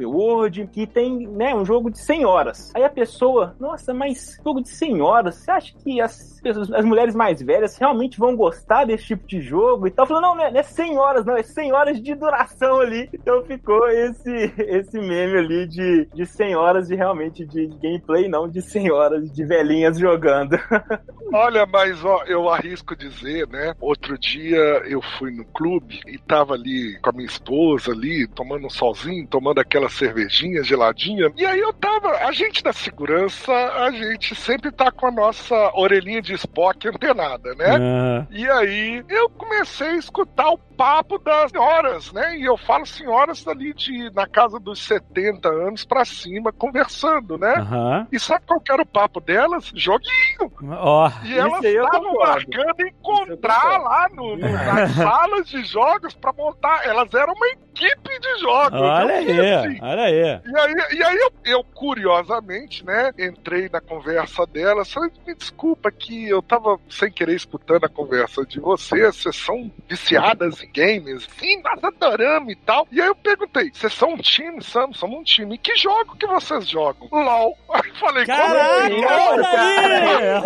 [0.00, 2.72] Word, que tem, né, um jogo de 100 horas.
[2.74, 6.84] Aí a pessoa, nossa, mas jogo de 100 horas, você acha que as pessoas, as
[6.84, 10.06] mulheres mais velhas realmente vão gostar desse tipo de jogo e tal?
[10.06, 13.08] Falando, não, não é, não é 100 horas, não, é 100 horas de duração ali.
[13.12, 18.48] Então ficou esse, esse meme ali de, de 100 horas de realmente de gameplay, não
[18.48, 20.58] de 100 horas de velhinhas jogando.
[21.32, 23.74] Olha, mas ó, eu arrisco dizer, né?
[23.80, 28.66] Outro dia eu fui no clube e tava ali com a minha esposa ali, tomando
[28.66, 29.26] um solzinho,
[29.60, 31.32] aquela cervejinha geladinha.
[31.36, 35.54] E aí eu tava, a gente da segurança, a gente sempre tá com a nossa
[35.74, 37.76] orelhinha de Spock antenada, né?
[37.76, 42.38] Ah, E aí eu comecei a escutar o papo das senhoras, né?
[42.38, 47.52] E eu falo senhoras ali de na casa dos 70 anos pra cima, conversando, né?
[47.58, 48.06] Aham.
[48.12, 49.70] E sabe qual que era o papo delas?
[49.74, 50.50] Joguinho!
[50.78, 51.10] Ó.
[51.24, 56.86] E elas estavam marcando encontrar lá no, no- nas salas de jogos pra montar.
[56.86, 58.80] Elas eram uma equipe de jogos.
[58.80, 59.78] Olha vi aí, assim.
[59.82, 60.14] olha aí.
[60.14, 65.90] E aí, e aí eu, eu, curiosamente, né, entrei na conversa delas, falei, me desculpa
[65.90, 71.28] que eu tava sem querer escutando a conversa de vocês, vocês são viciadas em games?
[71.38, 72.86] Sim, nós adoramos e tal.
[72.90, 74.62] E aí eu perguntei, vocês são um time?
[74.62, 75.54] Somos, somos um time.
[75.54, 77.08] E que jogo que vocês jogam?
[77.10, 77.56] LOL.
[77.70, 80.38] Aí eu falei, Caraca, como olha aí!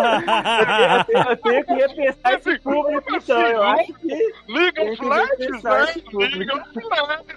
[1.30, 3.40] Eu tenho que repensar esse público, então.
[3.40, 4.32] Eu acho que.
[4.48, 5.86] League Tem of Legends, né?
[6.12, 6.68] League of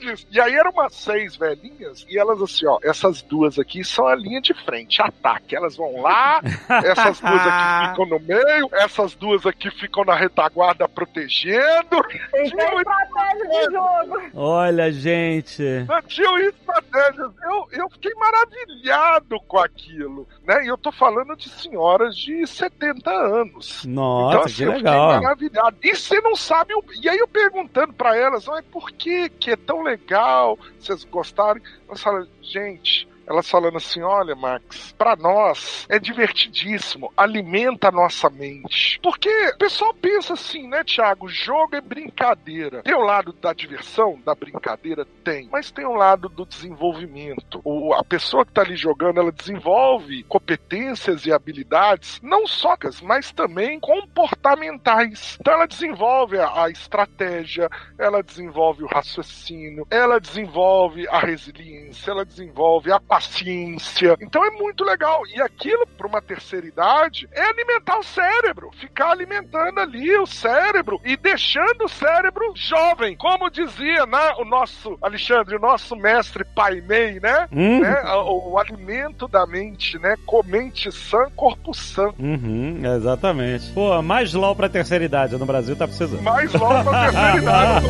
[0.01, 0.27] Legends.
[0.31, 4.15] E aí eram umas seis velhinhas, e elas assim, ó, essas duas aqui são a
[4.15, 5.55] linha de frente, ataque.
[5.55, 6.41] Elas vão lá,
[6.83, 12.03] essas duas aqui ficam no meio, essas duas aqui ficam na retaguarda protegendo.
[12.31, 14.21] Tem que ter Tinha estratégia de jogo.
[14.33, 15.63] Olha, gente.
[16.07, 17.31] Tinham estratégias.
[17.43, 20.63] Eu, eu fiquei maravilhado com aquilo, né?
[20.65, 23.83] E eu tô falando de senhoras de 70 anos.
[23.85, 25.21] Nossa, então, assim, que eu fiquei legal.
[25.21, 25.77] maravilhado.
[25.83, 26.73] E você não sabe.
[26.73, 30.57] o- E aí eu perguntando pra elas, "Ai, por que, que é tão legal?
[30.79, 31.61] Vocês gostaram?
[31.87, 33.07] Elas falam, gente.
[33.27, 38.99] Elas falando assim: olha, Max, pra nós é divertidíssimo, alimenta a nossa mente.
[39.01, 41.27] Porque o pessoal pensa assim, né, Thiago?
[41.27, 42.83] Jogo é brincadeira.
[42.83, 45.05] Tem o lado da diversão, da brincadeira?
[45.23, 45.49] Tem.
[45.51, 47.61] Mas tem o lado do desenvolvimento.
[47.63, 53.31] O, a pessoa que tá ali jogando, ela desenvolve competências e habilidades, não só, mas
[53.31, 55.37] também comportamentais.
[55.39, 62.25] Então ela desenvolve a, a estratégia, ela desenvolve o raciocínio, ela desenvolve a resiliência, ela
[62.25, 64.17] desenvolve a paciência.
[64.21, 65.21] Então é muito legal.
[65.27, 70.99] E aquilo, para uma terceira idade, é alimentar o cérebro, ficar alimentando ali o cérebro
[71.03, 73.15] e deixando o cérebro jovem.
[73.15, 77.47] Como dizia né, o nosso Alexandre, o nosso mestre Pai Mei, né?
[77.51, 77.79] Hum?
[77.79, 80.15] né, o, o alimento da mente, né?
[80.25, 82.09] Comente sã, corpo sã.
[82.19, 83.71] Uhum, exatamente.
[83.71, 86.21] Pô, mais LOL pra terceira idade no Brasil tá precisando.
[86.21, 87.85] Mais logo na terceira idade.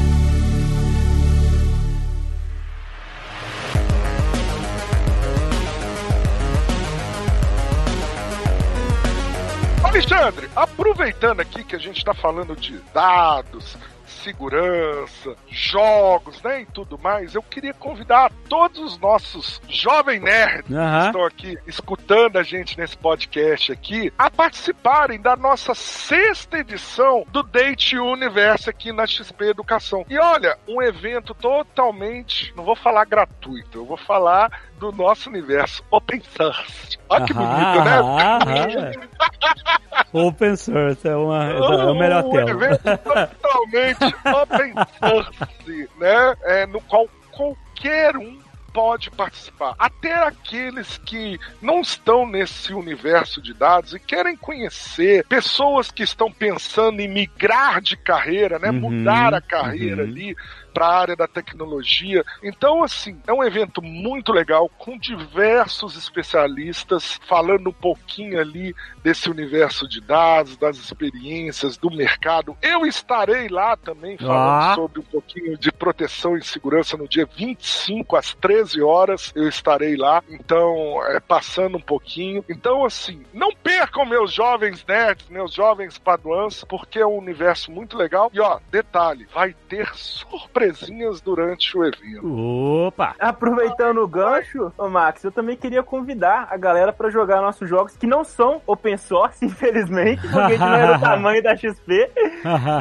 [10.21, 16.95] Alexandre, aproveitando aqui que a gente está falando de dados, segurança, jogos, né, e tudo
[16.99, 21.05] mais, eu queria convidar todos os nossos jovem nerds que Aham.
[21.07, 27.41] estão aqui escutando a gente nesse podcast aqui a participarem da nossa sexta edição do
[27.41, 30.05] Date Universo aqui na XP Educação.
[30.07, 34.51] E olha, um evento totalmente, não vou falar gratuito, eu vou falar
[34.81, 36.97] do nosso universo open source.
[37.07, 37.99] Olha que bonito, né?
[37.99, 38.91] Aham, aham.
[40.11, 42.63] Open source é, uma, é o melhor um termo.
[42.63, 46.35] evento totalmente open source, né?
[46.41, 48.39] É, no qual qualquer um
[48.73, 49.75] pode participar.
[49.77, 56.31] Até aqueles que não estão nesse universo de dados e querem conhecer pessoas que estão
[56.31, 58.69] pensando em migrar de carreira, né?
[58.69, 60.09] Uhum, Mudar a carreira uhum.
[60.09, 60.35] ali
[60.73, 62.23] para a área da tecnologia.
[62.43, 69.29] Então, assim, é um evento muito legal com diversos especialistas falando um pouquinho ali desse
[69.29, 72.57] universo de dados, das experiências, do mercado.
[72.61, 74.75] Eu estarei lá também falando Ah.
[74.75, 79.31] sobre um pouquinho de proteção e segurança no dia 25 às 13 horas.
[79.35, 82.43] Eu estarei lá, então, é, passando um pouquinho.
[82.49, 87.97] Então, assim, não percam meus jovens nerds, meus jovens paduans, porque é um universo muito
[87.97, 88.29] legal.
[88.33, 92.87] E ó, detalhe, vai ter surpresa surpresinhas durante o evento.
[92.87, 93.15] Opa!
[93.19, 97.95] Aproveitando o gancho, ô Max, eu também queria convidar a galera para jogar nossos jogos
[97.97, 102.11] que não são open source, infelizmente, porque a gente não é do tamanho da XP.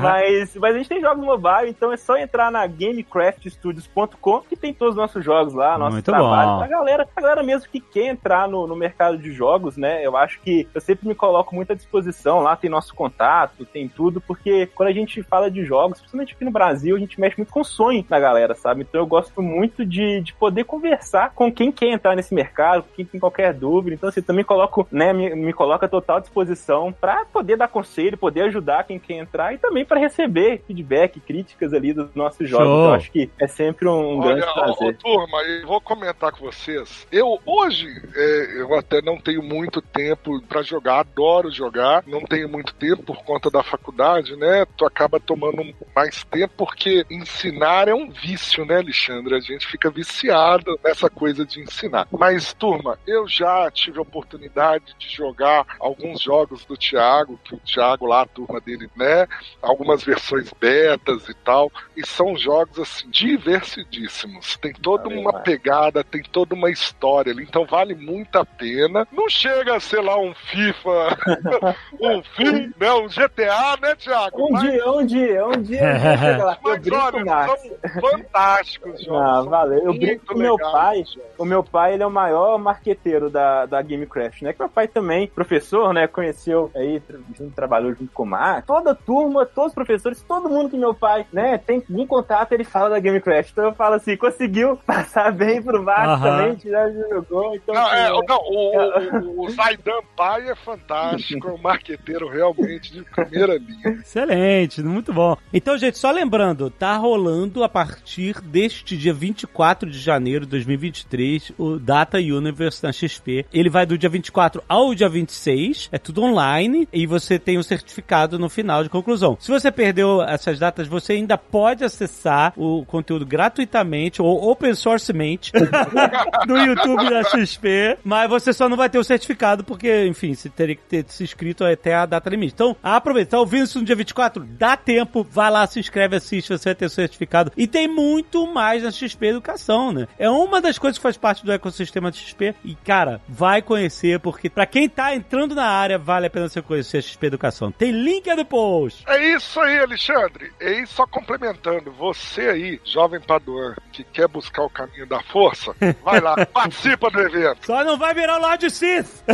[0.02, 4.74] mas, mas a gente tem jogos mobile, então é só entrar na GameCraftStudios.com que tem
[4.74, 6.50] todos os nossos jogos lá, nosso Muito trabalho.
[6.50, 6.58] bom.
[6.58, 10.04] Pra galera, a galera mesmo que quer entrar no, no mercado de jogos, né?
[10.04, 12.40] Eu acho que eu sempre me coloco muito à disposição.
[12.40, 16.44] Lá tem nosso contato, tem tudo, porque quando a gente fala de jogos, principalmente aqui
[16.44, 18.82] no Brasil, a gente mexe muito com o sonho da galera, sabe?
[18.82, 22.94] Então eu gosto muito de, de poder conversar com quem quer entrar nesse mercado, com
[22.96, 23.94] quem tem qualquer dúvida.
[23.94, 28.18] Então, assim, também coloco, né, me, me coloca à total disposição para poder dar conselho,
[28.18, 32.66] poder ajudar quem quer entrar e também para receber feedback, críticas ali dos nossos jogos.
[32.66, 32.84] Show.
[32.86, 34.96] Eu acho que é sempre um, grande Olha, ó, ó, prazer.
[34.96, 37.06] turma, eu vou comentar com vocês.
[37.10, 42.48] Eu hoje é, eu até não tenho muito tempo pra jogar, adoro jogar, não tenho
[42.48, 44.66] muito tempo por conta da faculdade, né?
[44.76, 45.62] Tu acaba tomando
[45.94, 49.34] mais tempo porque ensinar é um vício, né, Alexandre?
[49.34, 52.06] A gente fica viciado nessa coisa de ensinar.
[52.10, 57.58] Mas, turma, eu já tive a oportunidade de jogar alguns jogos do Thiago, que o
[57.58, 59.26] Thiago lá, a turma dele, né?
[59.62, 61.70] Algumas versões betas e tal.
[61.96, 64.56] E são jogos, assim, divertidíssimos.
[64.56, 67.42] Tem toda Valeu, uma pegada, tem toda uma história ali.
[67.42, 69.06] Então vale muito a pena.
[69.12, 71.18] Não chega a ser lá um FIFA,
[72.00, 72.92] um FIFA, né?
[72.92, 74.46] Um GTA, né, Thiago?
[74.46, 75.80] Um Mas- dia, um dia, um dia.
[76.40, 77.24] Eu mas brinco olha.
[77.56, 79.22] São fantásticos jogos.
[79.22, 79.84] Ah, são valeu.
[79.84, 81.04] Eu brinco com meu pai.
[81.38, 84.52] O meu pai, ele é o maior marqueteiro da, da Gamecraft, né?
[84.52, 86.06] Que meu pai também, professor, né?
[86.06, 87.02] Conheceu aí,
[87.36, 88.66] junto, trabalhou junto com o Max.
[88.66, 92.64] Toda turma, todos os professores, todo mundo que meu pai, né, tem em contato, ele
[92.64, 93.50] fala da Gamecraft.
[93.52, 96.22] Então eu falo assim, conseguiu passar bem pro Max Aham.
[96.22, 97.54] também, tirar de jogou.
[97.54, 102.28] Então, Não, é, assim, não, o, o, o Zaidan Pai é fantástico, é um marqueteiro
[102.28, 104.00] realmente de primeira linha.
[104.00, 105.36] Excelente, muito bom.
[105.52, 111.52] Então, gente, só lembrando, tá rolando a partir deste dia 24 de janeiro de 2023
[111.56, 113.46] o Data Universe na XP.
[113.52, 117.62] Ele vai do dia 24 ao dia 26, é tudo online e você tem um
[117.62, 119.36] certificado no final de conclusão.
[119.40, 125.52] Se você perdeu essas datas, você ainda pode acessar o conteúdo gratuitamente ou open sourcemente
[126.46, 130.48] no YouTube da XP, mas você só não vai ter o certificado porque, enfim, você
[130.48, 132.52] teria que ter se inscrito até a data limite.
[132.54, 134.44] Então, aproveita, tá ouvindo isso no dia 24?
[134.44, 137.29] Dá tempo, vai lá, se inscreve, assiste, você vai ter o certificado.
[137.56, 140.08] E tem muito mais na XP Educação, né?
[140.18, 144.18] É uma das coisas que faz parte do ecossistema de XP e, cara, vai conhecer,
[144.18, 147.70] porque pra quem tá entrando na área, vale a pena você conhecer a XP Educação.
[147.70, 149.04] Tem link aí no post.
[149.06, 150.52] É isso aí, Alexandre.
[150.60, 156.20] E só complementando, você aí, jovem Paduan, que quer buscar o caminho da força, vai
[156.20, 157.66] lá, participa do evento.
[157.66, 159.24] Só não vai virar o Lord Sith!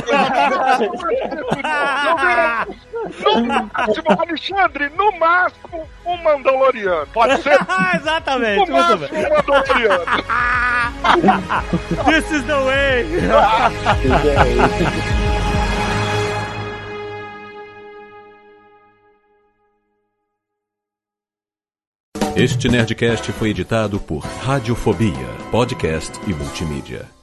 [3.23, 7.07] No máximo, Alexandre, no máximo, um Mandaloriano.
[7.13, 7.59] Pode ser?
[7.95, 9.25] Exatamente, No muito máximo, bem.
[12.07, 13.07] This is the way!
[22.37, 27.16] Este Nerdcast foi editado por Radiofobia, podcast e multimídia.